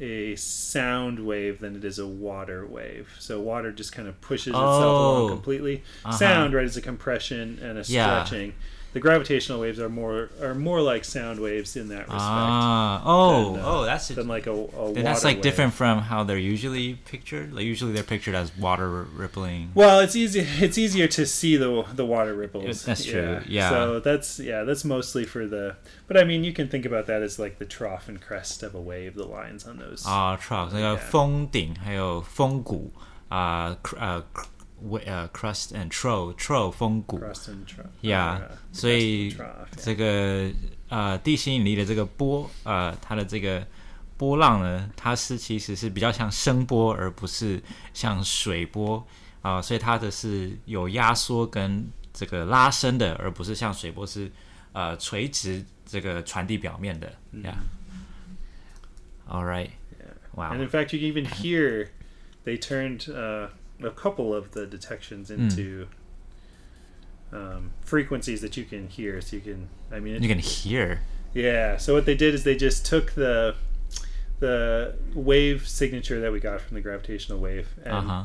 [0.00, 3.14] a sound wave than it is a water wave.
[3.18, 5.16] So water just kind of pushes itself Oh.
[5.18, 5.82] along completely.
[6.04, 6.16] Uh-huh.
[6.16, 8.24] Sound right is a compression and a Yeah.
[8.24, 8.54] stretching
[8.93, 13.03] The gravitational waves are more are more like sound waves in that respect Ah.
[13.05, 13.53] Oh.
[13.53, 14.15] than, uh, oh, that's it.
[14.15, 15.43] than like a, a Then that's water like wave.
[15.43, 17.53] different from how they're usually pictured.
[17.53, 19.73] Like usually they're pictured as water r- rippling.
[19.75, 20.39] Well, it's easy.
[20.39, 22.83] It's easier to see the the water ripples.
[22.83, 23.69] That's true, yeah.
[23.69, 25.75] So that's yeah, that's mostly for the.
[26.07, 28.73] But I mean, you can think about that as like the trough and crest of
[28.73, 29.13] a wave.
[29.13, 30.03] The lines on those.
[30.09, 31.11] 啊 t r o u g 那个 Yeah.
[31.11, 32.91] 峰顶，还有峰谷
[33.29, 34.52] 啊，cr- 呃 cr- 为
[35.05, 37.89] 呃 crust and trough trough 峰谷， crest and trough.
[38.01, 39.83] Yeah， or, uh, 所以 crest and trough, yeah.
[39.83, 40.51] 这个
[40.89, 43.65] 呃地心引力的这个波呃它的这个
[44.17, 47.61] 波浪呢，它是其实是比较像声波，而不是
[47.93, 49.05] 像水波
[49.41, 54.29] 啊、所以它的是有压缩跟这个拉伸的，而不是像水波是
[54.73, 57.13] 呃垂直这个传递表面的。
[57.33, 57.55] Yeah.
[59.29, 59.69] All right.
[59.97, 60.13] Yeah.
[60.35, 60.51] Wow.
[60.51, 61.91] And in fact, you can even hear
[62.43, 63.47] they turned uh,
[63.86, 65.34] a couple of the detections Hmm.
[65.34, 65.86] into
[67.32, 69.20] um, frequencies that you can hear.
[69.20, 71.00] So you can, I mean, it, You can hear.
[71.32, 71.76] Yeah.
[71.78, 73.54] So what they did is they just took the
[74.40, 78.24] the wave signature that we got from the gravitational wave and Uh huh.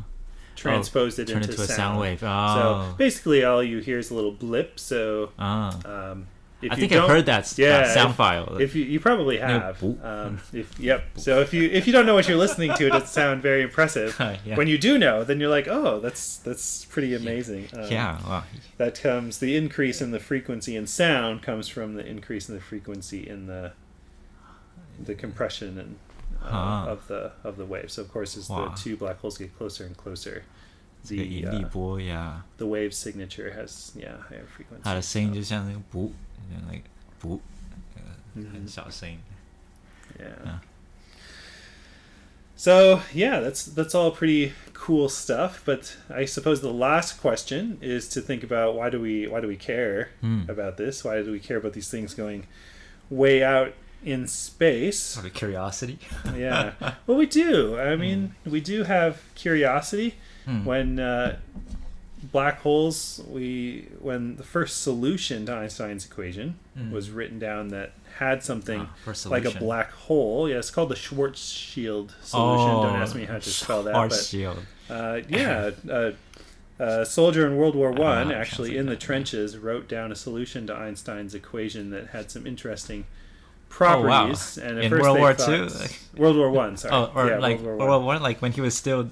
[0.56, 1.78] transposed it Turn into it to a sound.
[1.78, 2.20] sound wave.
[2.20, 2.96] So Oh.
[2.98, 4.80] basically, all you hear is a little blip.
[4.80, 5.80] So Ah.
[6.12, 6.28] um,
[6.63, 8.57] if I you think don't, I've heard that, s- Yeah, that sound if- file.
[8.59, 10.03] If you, you probably have, boop.
[10.03, 11.05] um, if yep.
[11.17, 13.63] So if you if you don't know what you're listening to, it doesn't sound very
[13.63, 14.17] impressive.
[14.19, 14.57] Yeah.
[14.57, 17.69] When you do know, then you're like, oh, that's that's pretty amazing.
[17.75, 18.19] Um, yeah.
[18.27, 18.45] Wow.
[18.79, 22.61] that comes the increase in the frequency in sound comes from the increase in the
[22.63, 23.73] frequency in the
[25.05, 25.97] the compression and
[26.43, 26.87] uh, Ah.
[26.89, 27.91] of the of the wave.
[27.91, 28.69] So of course, as Wow.
[28.69, 30.43] the two black holes get closer and closer,
[31.05, 34.83] 这个 the 引力 uh, 波呀， the wave signature has yeah higher frequency.
[34.83, 36.13] 它的声音就像那个不，
[36.69, 36.83] 那个
[37.21, 37.41] 不，
[37.97, 38.03] 呃
[38.43, 38.53] Mhm.
[38.53, 39.19] 很小声音。
[40.19, 40.45] Yeah.
[40.45, 40.59] Yeah.
[42.57, 45.63] So yeah, that's that's all pretty cool stuff.
[45.65, 49.49] But I suppose the last question is to think about why do we why do
[49.49, 50.43] we care Hmm.
[50.49, 51.05] about this?
[51.05, 52.47] Why do we care about these things going
[53.11, 53.73] way out
[54.05, 55.19] in space?
[55.19, 55.99] Out of curiosity.
[56.37, 56.75] yeah.
[57.07, 57.77] Well, we do.
[57.79, 60.15] I mean, we do have curiosity
[60.45, 60.65] Hmm.
[60.65, 61.39] when uh,
[62.32, 63.22] black holes.
[63.28, 66.92] We when the first solution to Einstein's equation Mm.
[66.92, 70.48] was written down that had something Ah, like a black hole.
[70.50, 72.70] Yeah, it's called the Schwarzschild solution.
[72.76, 73.96] Oh, Don't ask me how to spell that.
[73.96, 74.60] Schwarzschild.
[74.88, 76.12] But uh, yeah, uh,
[76.80, 79.06] a soldier in World War One actually in the that, yeah.
[79.08, 83.06] trenches wrote down a solution to Einstein's equation that had some interesting
[83.70, 84.68] properties Oh, wow.
[84.70, 85.50] And at In first World War thought-
[85.82, 85.88] II?
[86.18, 86.78] World War One.
[86.78, 86.94] Sorry.
[86.94, 88.06] Oh, or yeah, like World World War War.
[88.16, 89.10] One, like when he was still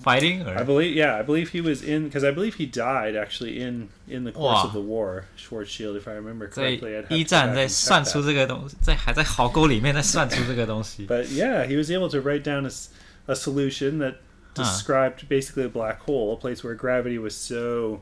[0.00, 3.14] fighting, or I believe, yeah, I believe he was in because I believe he died
[3.14, 4.64] actually in in the course Wow.
[4.66, 5.26] of the war.
[5.38, 7.68] Schwarzschild, if I remember 在 correctly, I'd have to 一 go 战 back 在 and
[7.68, 8.12] check 算 that.
[8.12, 11.06] 出这个东西，在还在壕沟里面在算出这个东西。
[11.06, 12.88] But yeah, he was able to write down a, s-
[13.26, 14.14] a solution that
[14.54, 14.64] Huh.
[14.64, 18.00] described basically a black hole, a place where gravity was so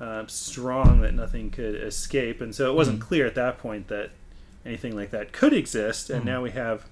[0.00, 2.40] uh, strong that nothing could escape.
[2.40, 3.08] And so it wasn't Hmm.
[3.08, 4.10] clear at that point that
[4.64, 6.08] anything like that could exist.
[6.10, 6.28] And Hmm.
[6.28, 6.84] now we have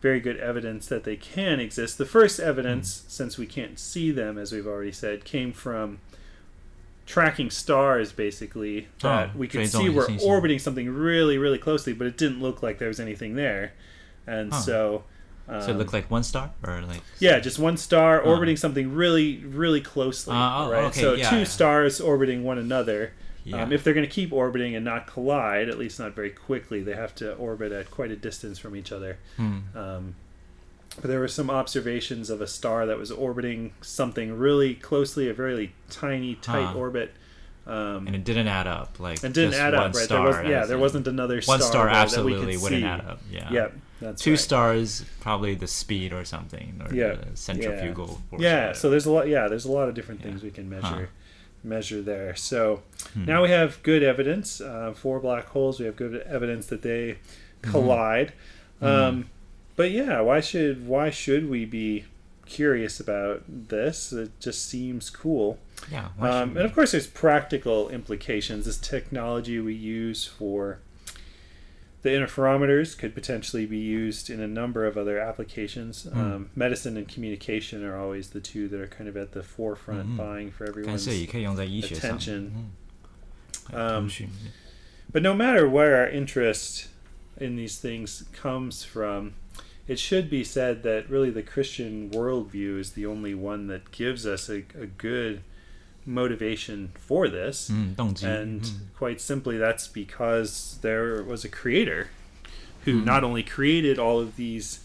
[0.00, 1.98] very good evidence that they can exist.
[1.98, 3.10] The first evidence, mm.
[3.10, 6.00] since we can't see them, as we've already said, came from
[7.06, 12.04] tracking stars basically that oh, we could see were orbiting something really really closely but
[12.04, 13.72] it didn't look like there was anything there
[14.26, 15.04] and so
[15.48, 18.30] um, so it looked um, like one star or like yeah just one star oh.
[18.30, 21.44] orbiting something really really closely uh, oh, right okay, so yeah, two yeah.
[21.44, 23.12] stars orbiting one another
[23.46, 23.62] yeah.
[23.62, 26.82] um, if they're going to keep orbiting and not collide at least not very quickly
[26.82, 29.58] they have to orbit at quite a distance from each other Hmm.
[29.74, 30.14] um,
[31.00, 35.34] but there were some observations of a star that was orbiting something really closely, a
[35.34, 36.74] very tiny, tight Huh.
[36.78, 37.12] orbit.
[37.66, 38.98] Um, and it didn't add up.
[38.98, 40.04] Like and didn't add up, right?
[40.04, 41.54] Star there was, yeah, there wasn't another star.
[41.54, 42.86] one star, star that we absolutely could wouldn't see.
[42.86, 43.20] add up.
[43.30, 43.50] Yeah.
[43.52, 43.72] Yep.
[44.00, 44.38] That's two right.
[44.38, 48.40] stars, probably the speed or something, or Yeah, the centrifugal force.
[48.40, 49.28] Yeah, so there's a lot.
[49.28, 50.28] Yeah, there's a lot of different Yeah.
[50.28, 51.06] things we can measure Huh.
[51.66, 52.34] Measure there.
[52.36, 53.24] So Hmm.
[53.26, 55.78] now we have good evidence uh, for black holes.
[55.80, 57.18] We have good evidence that they
[57.62, 57.70] Mm-hmm.
[57.72, 58.32] collide.
[58.80, 59.30] Um,
[59.76, 62.04] but yeah, why should why should we be
[62.44, 64.12] curious about this?
[64.12, 65.58] It just seems cool.
[65.90, 66.08] yeah.
[66.20, 68.66] Um, and of course, there's practical implications.
[68.66, 70.78] This technology we use for
[72.02, 76.04] the interferometers could potentially be used in a number of other applications.
[76.04, 76.16] Mm.
[76.16, 80.06] Um, medicine and communication are always the two that are kind of at the forefront,
[80.06, 80.16] mm-hmm.
[80.16, 81.06] vying for everyone's
[81.96, 82.72] attention.
[83.72, 84.10] Um,
[85.12, 86.88] but no matter where our interest
[87.36, 89.34] in these things comes from,
[89.88, 94.26] it should be said that really the Christian worldview is the only one that gives
[94.26, 95.42] us a, a good
[96.06, 97.68] motivation for this.
[97.68, 98.74] Mm, and mm.
[98.96, 102.08] quite simply, that's because there was a creator
[102.84, 103.04] who mm.
[103.04, 104.80] not only created all of these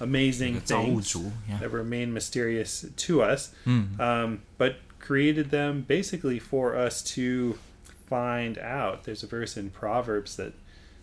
[0.00, 1.16] amazing things
[1.48, 1.58] yeah.
[1.58, 3.52] that remain mysterious to us,
[4.00, 7.58] um, but created them basically for us to
[8.06, 9.04] find out.
[9.04, 10.52] There's a verse in Proverbs that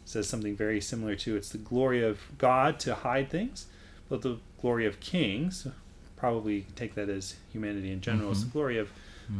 [0.05, 3.65] says something very similar to it's the glory of God to hide things,
[4.07, 5.67] but the glory of kings,
[6.15, 8.33] probably take that as humanity in general, mm-hmm.
[8.33, 8.91] it's the glory of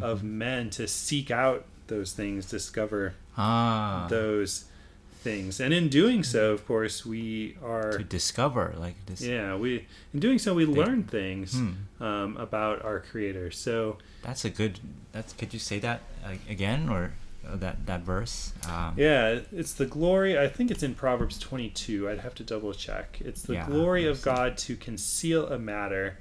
[0.02, 4.66] of men to seek out those things, discover 啊 those
[5.24, 5.60] things.
[5.60, 9.22] And in doing so, of course, we are to discover like this.
[9.22, 12.04] yeah, we in doing so we They- learn things Hmm.
[12.04, 13.52] um, about our creator.
[13.52, 14.80] So That's a good.
[15.12, 17.14] That's could you say that uh, again or
[17.48, 18.54] uh, that that verse?
[18.68, 20.38] Um, Yeah, it's the glory.
[20.38, 22.10] I think it's in Proverbs 22.
[22.10, 23.20] I'd have to double check.
[23.22, 24.22] It's the Yeah, glory of.
[24.24, 26.18] God to conceal a matter,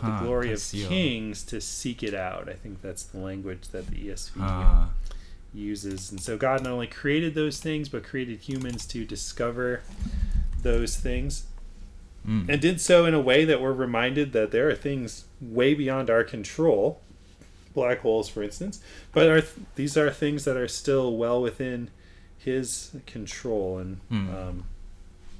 [0.00, 2.48] but the glory of kings to seek it out.
[2.48, 4.86] I think that's the language that the ESV uh,
[5.54, 6.10] uses.
[6.10, 9.82] And so God not only created those things, but created humans to discover
[10.62, 11.46] those things,
[12.26, 15.74] mm, and did so in a way that we're reminded that there are things way
[15.74, 17.00] beyond our control.
[17.74, 18.80] Black holes, for instance,
[19.12, 19.42] but are
[19.76, 21.90] these are things that are still well within
[22.36, 24.34] his control, and Hmm.
[24.34, 24.64] um,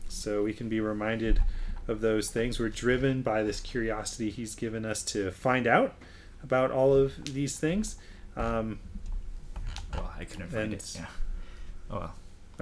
[0.09, 1.43] so we can be reminded
[1.89, 2.59] of those things.
[2.61, 5.95] We're driven by this curiosity he's given us to find out
[6.43, 7.97] about all of these things.
[8.37, 8.79] Um,
[9.95, 10.93] well, I couldn't find it.
[10.95, 11.07] Yeah.
[11.91, 12.15] Oh well.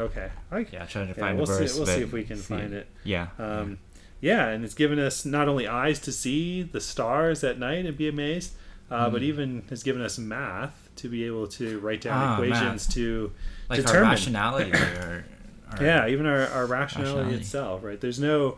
[0.06, 1.72] okay, I, Yeah, trying to yeah, find we'll the verse.
[1.72, 1.78] see.
[1.78, 2.86] We'll see if we can find it.
[3.04, 3.28] Yeah.
[3.38, 3.78] Um,
[4.20, 7.96] yeah, and it's given us not only eyes to see the stars at night and
[7.96, 8.52] be amazed,
[8.90, 9.24] uh, but Mm.
[9.24, 13.32] even has given us math to be able to write down Ah, equations to
[13.68, 14.04] like determine.
[14.04, 15.24] our rationality or,
[15.78, 17.36] or yeah, even our, our rationality, Rationality.
[17.36, 17.84] itself.
[17.84, 18.00] Right?
[18.00, 18.56] There's no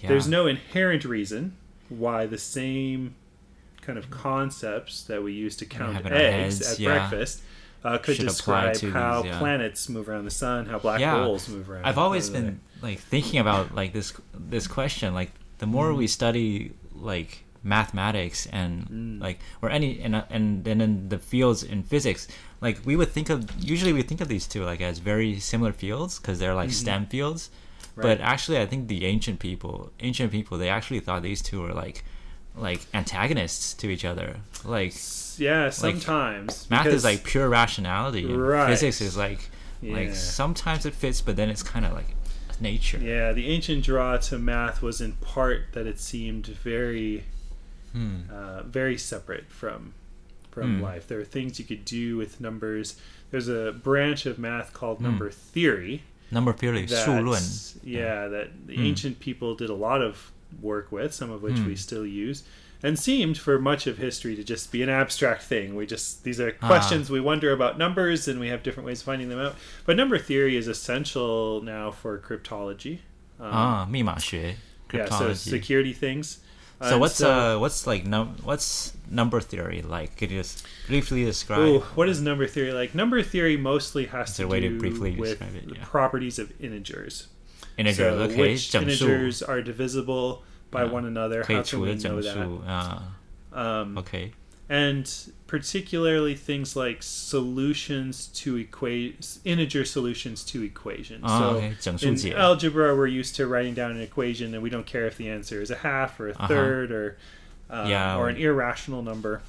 [0.00, 0.08] yeah.
[0.08, 1.56] there's no inherent reason
[1.88, 3.14] why the same
[3.82, 6.88] kind of concepts that we use to count have in our eggs heads, at yeah.
[7.08, 7.42] breakfast
[7.84, 9.38] uh, could Should describe to how these, yeah.
[9.38, 11.84] planets move around the sun, how black holes move around.
[11.84, 15.14] I've always been like thinking about like this this question.
[15.14, 15.98] Like the more Mm.
[15.98, 19.20] we study like mathematics and Mm.
[19.20, 22.26] like or any and uh, and then in the fields in physics,
[22.60, 25.72] like we would think of usually we think of these two like as very similar
[25.72, 26.82] fields because they're like Mhm.
[26.82, 27.50] STEM fields.
[27.96, 28.02] Right.
[28.02, 31.72] But actually, I think the ancient people, ancient people, they actually thought these two were
[31.72, 32.04] like
[32.54, 34.36] like antagonists to each other.
[34.64, 34.94] Like
[35.38, 38.68] yeah, sometimes math is like pure rationality, Right.
[38.70, 39.48] physics is like
[39.82, 42.14] like sometimes it fits, but then it's kind of like
[42.60, 42.98] nature.
[42.98, 47.24] Yeah, the ancient draw to math was in part that it seemed very,
[47.92, 48.22] Hmm.
[48.30, 49.92] uh, very separate from
[50.50, 50.82] from Hmm.
[50.82, 51.06] life.
[51.06, 52.96] There are things you could do with numbers.
[53.30, 55.04] There's a branch of math called Hmm.
[55.04, 57.41] number theory Number theory, That, 数论.
[57.83, 58.83] yeah, that the Hmm.
[58.85, 61.67] ancient people did a lot of work with, some of which Hmm.
[61.67, 62.43] we still use,
[62.81, 65.75] and seemed for much of history to just be an abstract thing.
[65.75, 66.67] We just these are Ah.
[66.67, 69.55] questions we wonder about numbers, and we have different ways of finding them out.
[69.85, 72.99] But number theory is essential now for cryptology.
[73.39, 74.55] Um, 啊，密码学
[74.93, 75.35] yeah, so cryptology.
[75.35, 76.37] security things.
[76.80, 80.16] So and what's so, uh what's like num what's number theory like?
[80.16, 81.60] Could you just briefly describe?
[81.60, 82.94] Ooh, what is number theory like?
[82.94, 85.84] Number theory mostly has to way do to briefly with describe it, yeah.
[85.84, 87.28] properties of integers.
[87.78, 88.40] Integers, so okay.
[88.40, 91.44] Which integers are divisible by one another?
[91.44, 92.60] How can we know that?
[92.66, 94.32] Uh, um, okay
[94.68, 101.22] and particularly things like solutions to equations, integer solutions to equations.
[101.24, 102.08] Oh, so okay.
[102.08, 105.30] in algebra, we're used to writing down an equation, and we don't care if the
[105.30, 106.48] answer is a half or a uh-huh.
[106.48, 107.16] third or
[107.70, 108.16] um, yeah.
[108.16, 109.42] or an irrational number.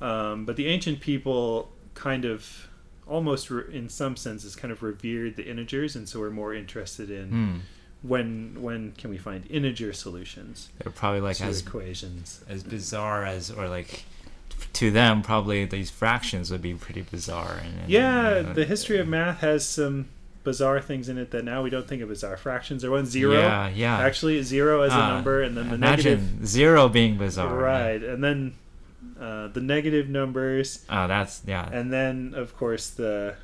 [0.00, 2.68] Um, but the ancient people kind of
[3.06, 7.10] almost re- in some senses kind of revered the integers and so we're more interested
[7.10, 7.60] in mm.
[8.02, 13.50] when when can we find integer solutions they're probably like as equations as bizarre as
[13.50, 14.04] or like
[14.74, 18.64] to them probably these fractions would be pretty bizarre and, and Yeah, you know, the
[18.64, 20.06] history of math has some
[20.42, 22.36] bizarre things in it that now we don't think of bizarre.
[22.36, 23.32] Fractions are one zero.
[23.34, 23.98] Yeah, yeah.
[23.98, 27.54] Actually, zero as a Ah, number, and then the imagine zero being bizarre.
[27.56, 28.54] Right, and then
[29.20, 31.68] uh, the negative numbers, Oh, that's yeah.
[31.72, 33.36] and then of course the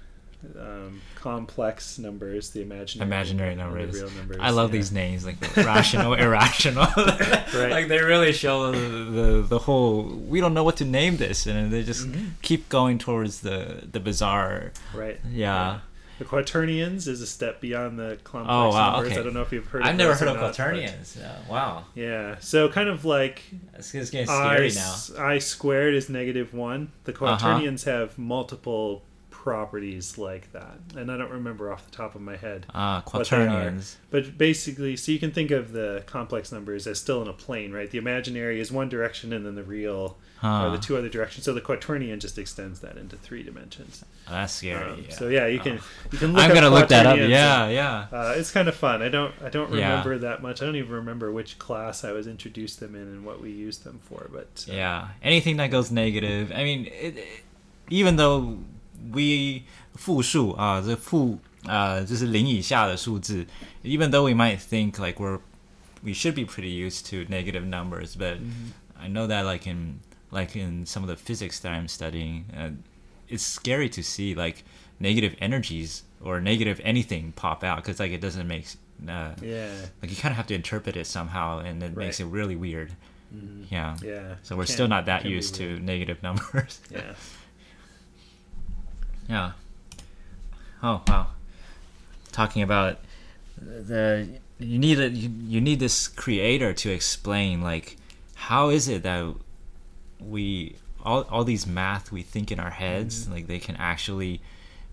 [0.58, 3.94] um, complex numbers, the imaginary Imaginary numbers.
[3.94, 4.38] real numbers.
[4.40, 4.78] I love yeah.
[4.78, 6.86] these names, like rational, irrational.
[6.96, 7.70] right.
[7.70, 10.02] Like they really show the, the the whole.
[10.04, 12.30] We don't know what to name this, and they just Mhm.
[12.42, 14.72] keep going towards the the bizarre.
[14.94, 15.20] Right.
[15.30, 15.80] Yeah.
[16.18, 19.12] The quaternions is a step beyond the complex Oh, wow, numbers.
[19.12, 19.20] okay.
[19.20, 19.82] I don't know if you've heard.
[19.84, 21.16] I've never heard of not, but- quaternions.
[21.48, 22.36] Wow, Yeah.
[22.40, 23.40] So kind of like
[23.74, 24.92] it's, it's getting I, scary now.
[24.92, 26.92] s- I squared is negative one.
[27.04, 27.38] The Uh-huh.
[27.38, 29.02] quaternions have multiple
[29.42, 32.66] properties like that, and I don't remember off the top of my head.
[32.74, 33.46] Ah, what they are.
[33.48, 33.96] quaternions.
[34.10, 37.72] But basically, so you can think of the complex numbers as still in a plane,
[37.72, 37.90] right?
[37.90, 40.70] The imaginary is one direction, and then the real are Huh.
[40.76, 41.44] the two other directions.
[41.46, 44.04] So the quaternion just extends that into three dimensions.
[44.28, 44.90] That's scary.
[44.90, 45.14] Um, yeah.
[45.14, 45.84] So yeah, you can Oh.
[46.12, 47.16] you can look I'm gonna look that up.
[47.16, 48.06] Yeah, and, yeah.
[48.12, 49.00] uh, it's kind of fun.
[49.00, 49.88] I don't I don't Yeah.
[49.88, 50.60] remember that much.
[50.60, 53.84] I don't even remember which class I was introduced them in and what we used
[53.84, 54.28] them for.
[54.30, 56.52] But uh, Yeah, anything that goes negative.
[56.54, 57.42] I mean, it, it-
[57.92, 58.58] even though
[59.13, 59.63] we
[59.95, 63.45] 复数啊，这负呃就是零以下的数字，
[63.83, 65.39] even though we might think like we're
[66.03, 68.37] we should be pretty used to negative numbers, but
[68.99, 69.99] I know that like in
[70.31, 72.71] like in some of the physics that I'm studying, uh,
[73.27, 74.63] it's scary to see like
[74.99, 78.65] negative energies or negative anything pop out because like it doesn't make
[79.07, 79.69] uh, yeah,
[80.01, 82.33] like you kind of have to interpret it somehow, and it makes it Right.
[82.33, 82.91] really weird.
[83.35, 83.65] Mhm.
[83.71, 83.97] Yeah.
[84.03, 84.35] yeah.
[84.43, 85.83] So we're Can- still not that can be used to weird.
[85.83, 86.79] negative numbers.
[86.91, 87.13] Yeah.
[89.30, 89.52] yeah.
[90.82, 91.28] Oh wow.
[92.32, 92.98] Talking about
[93.60, 94.28] the
[94.58, 97.96] you need a you, you need this creator to explain like
[98.34, 99.34] how is it that
[100.20, 103.32] we all all these math we think in our heads Mm-hmm.
[103.34, 104.40] like they can actually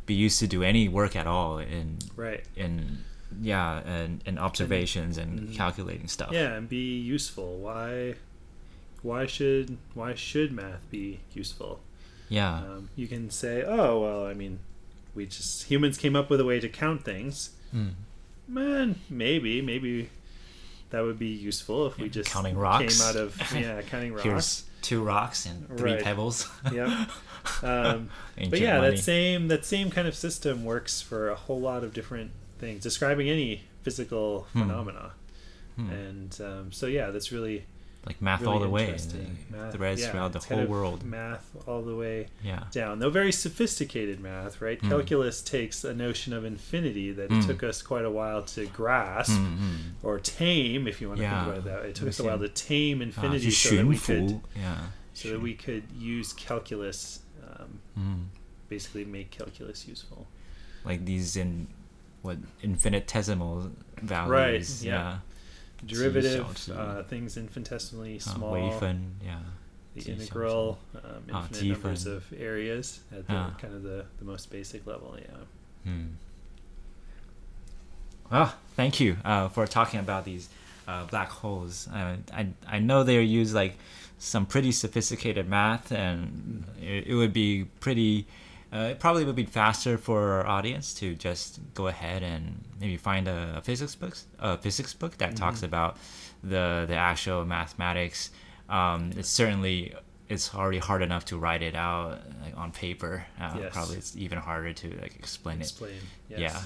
[0.05, 2.43] be used to do any work at all in Right.
[2.55, 2.99] in
[3.41, 5.55] yeah and, and observations and Mhm.
[5.55, 6.31] calculating stuff.
[6.31, 7.57] Yeah, and be useful.
[7.57, 8.15] Why?
[9.01, 11.81] Why should why should math be useful?
[12.29, 12.57] Yeah.
[12.57, 14.59] Um, you can say, oh well, I mean,
[15.15, 17.51] we just humans came up with a way to count things.
[17.75, 17.91] Mm.
[18.47, 20.09] Man, maybe maybe
[20.89, 22.99] that would be useful if we just counting rocks.
[22.99, 24.23] came out of yeah counting rocks.
[24.23, 26.03] Here's two rocks and three Right.
[26.03, 26.49] pebbles.
[26.71, 26.89] Yep.
[27.63, 28.09] Um,
[28.49, 28.97] but yeah, money.
[28.97, 32.83] that same that same kind of system works for a whole lot of different things,
[32.83, 34.63] describing any physical Hmm.
[34.63, 35.11] phenomena.
[35.77, 35.89] Hmm.
[35.89, 37.65] And um, so yeah, that's really
[38.07, 38.97] like math really all the way,
[39.51, 41.03] Math- threads yeah, throughout the whole world.
[41.03, 42.63] Math all the way Yeah.
[42.71, 42.99] down.
[42.99, 44.79] Though very sophisticated math, right?
[44.79, 44.89] Hmm.
[44.89, 49.31] Calculus takes a notion of infinity that it took us quite a while to grasp
[49.33, 49.75] Mm-hmm.
[50.07, 51.43] or tame, if you want to Yeah.
[51.45, 51.89] think about it that way.
[51.89, 54.77] It took us a while to tame Ah, infinity so that we could yeah.
[55.13, 58.25] so that we could use calculus, um, Mm.
[58.69, 60.27] basically make calculus useful.
[60.85, 61.67] like these in
[62.21, 64.29] what infinitesimal values.
[64.31, 65.19] Right, yeah
[65.85, 68.53] derivative uh, things infinitesimally uh, small.
[68.53, 69.39] Weifen, yeah.
[69.95, 73.55] The integral, um, ah, infinite numbers of areas at the, ah.
[73.59, 75.91] kind of the, the most basic level, yeah.
[75.91, 76.05] Hmm.
[78.31, 80.49] Well, thank you uh, for talking about these
[80.87, 81.87] uh, black holes.
[81.91, 83.77] I, I, I know they use like
[84.19, 88.27] some pretty sophisticated math, and it, it would be pretty
[88.71, 92.97] uh, it probably would be faster for our audience to just go ahead and maybe
[92.97, 95.97] find a, a physics book, a physics book that talks about
[96.43, 98.29] the the actual mathematics.
[98.69, 99.93] Um, it's certainly
[100.27, 103.25] it's already hard enough to write it out like, on paper.
[103.39, 103.73] Uh, Yes.
[103.73, 105.61] Probably it's even harder to like explain it.
[105.61, 105.95] Explain.
[106.29, 106.39] Yes.
[106.39, 106.61] Yeah.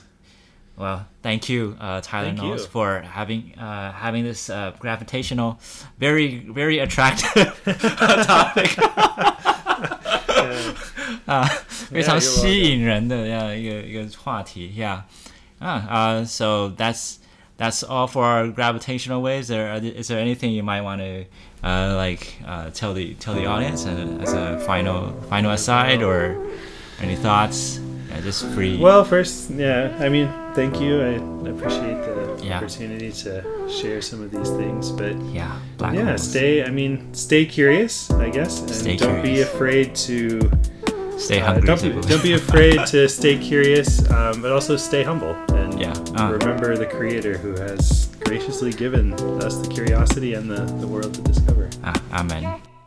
[0.78, 2.68] Well, thank you, uh, Tyler Thank Knowles, you.
[2.68, 5.60] for having uh, having this uh, gravitational,
[6.00, 7.62] very very attractive
[8.26, 8.76] topic.
[11.28, 11.48] Uh, 啊，
[11.91, 15.03] 非常 you're 吸引人的这样一个一个话题，Yeah，
[15.59, 15.87] 啊
[16.23, 17.17] uh, so that's
[17.59, 19.49] that's all for our gravitational waves.
[19.49, 21.25] There is there anything you might want to
[21.67, 26.37] uh, like uh, tell the tell the audience uh, as a final final aside or
[27.03, 27.81] any thoughts?
[28.11, 28.79] Yeah, just free.
[28.79, 31.01] well, first, yeah, I mean, thank you.
[31.03, 32.59] I appreciate the Yeah.
[32.59, 36.23] opportunity to share some of these things, but yeah, black yeah, holes.
[36.23, 36.63] stay.
[36.63, 39.49] I mean, stay curious, I guess, and Stay don't be curious.
[39.53, 40.51] afraid to.
[41.22, 45.36] Stay uh, don't, be, don't be afraid to stay curious, um, but also stay humble
[45.54, 45.94] and Yeah.
[46.18, 46.32] Uh.
[46.32, 51.22] remember the Creator who has graciously given us the curiosity and the, the world to
[51.22, 51.70] discover.
[51.84, 52.62] Ah, amen.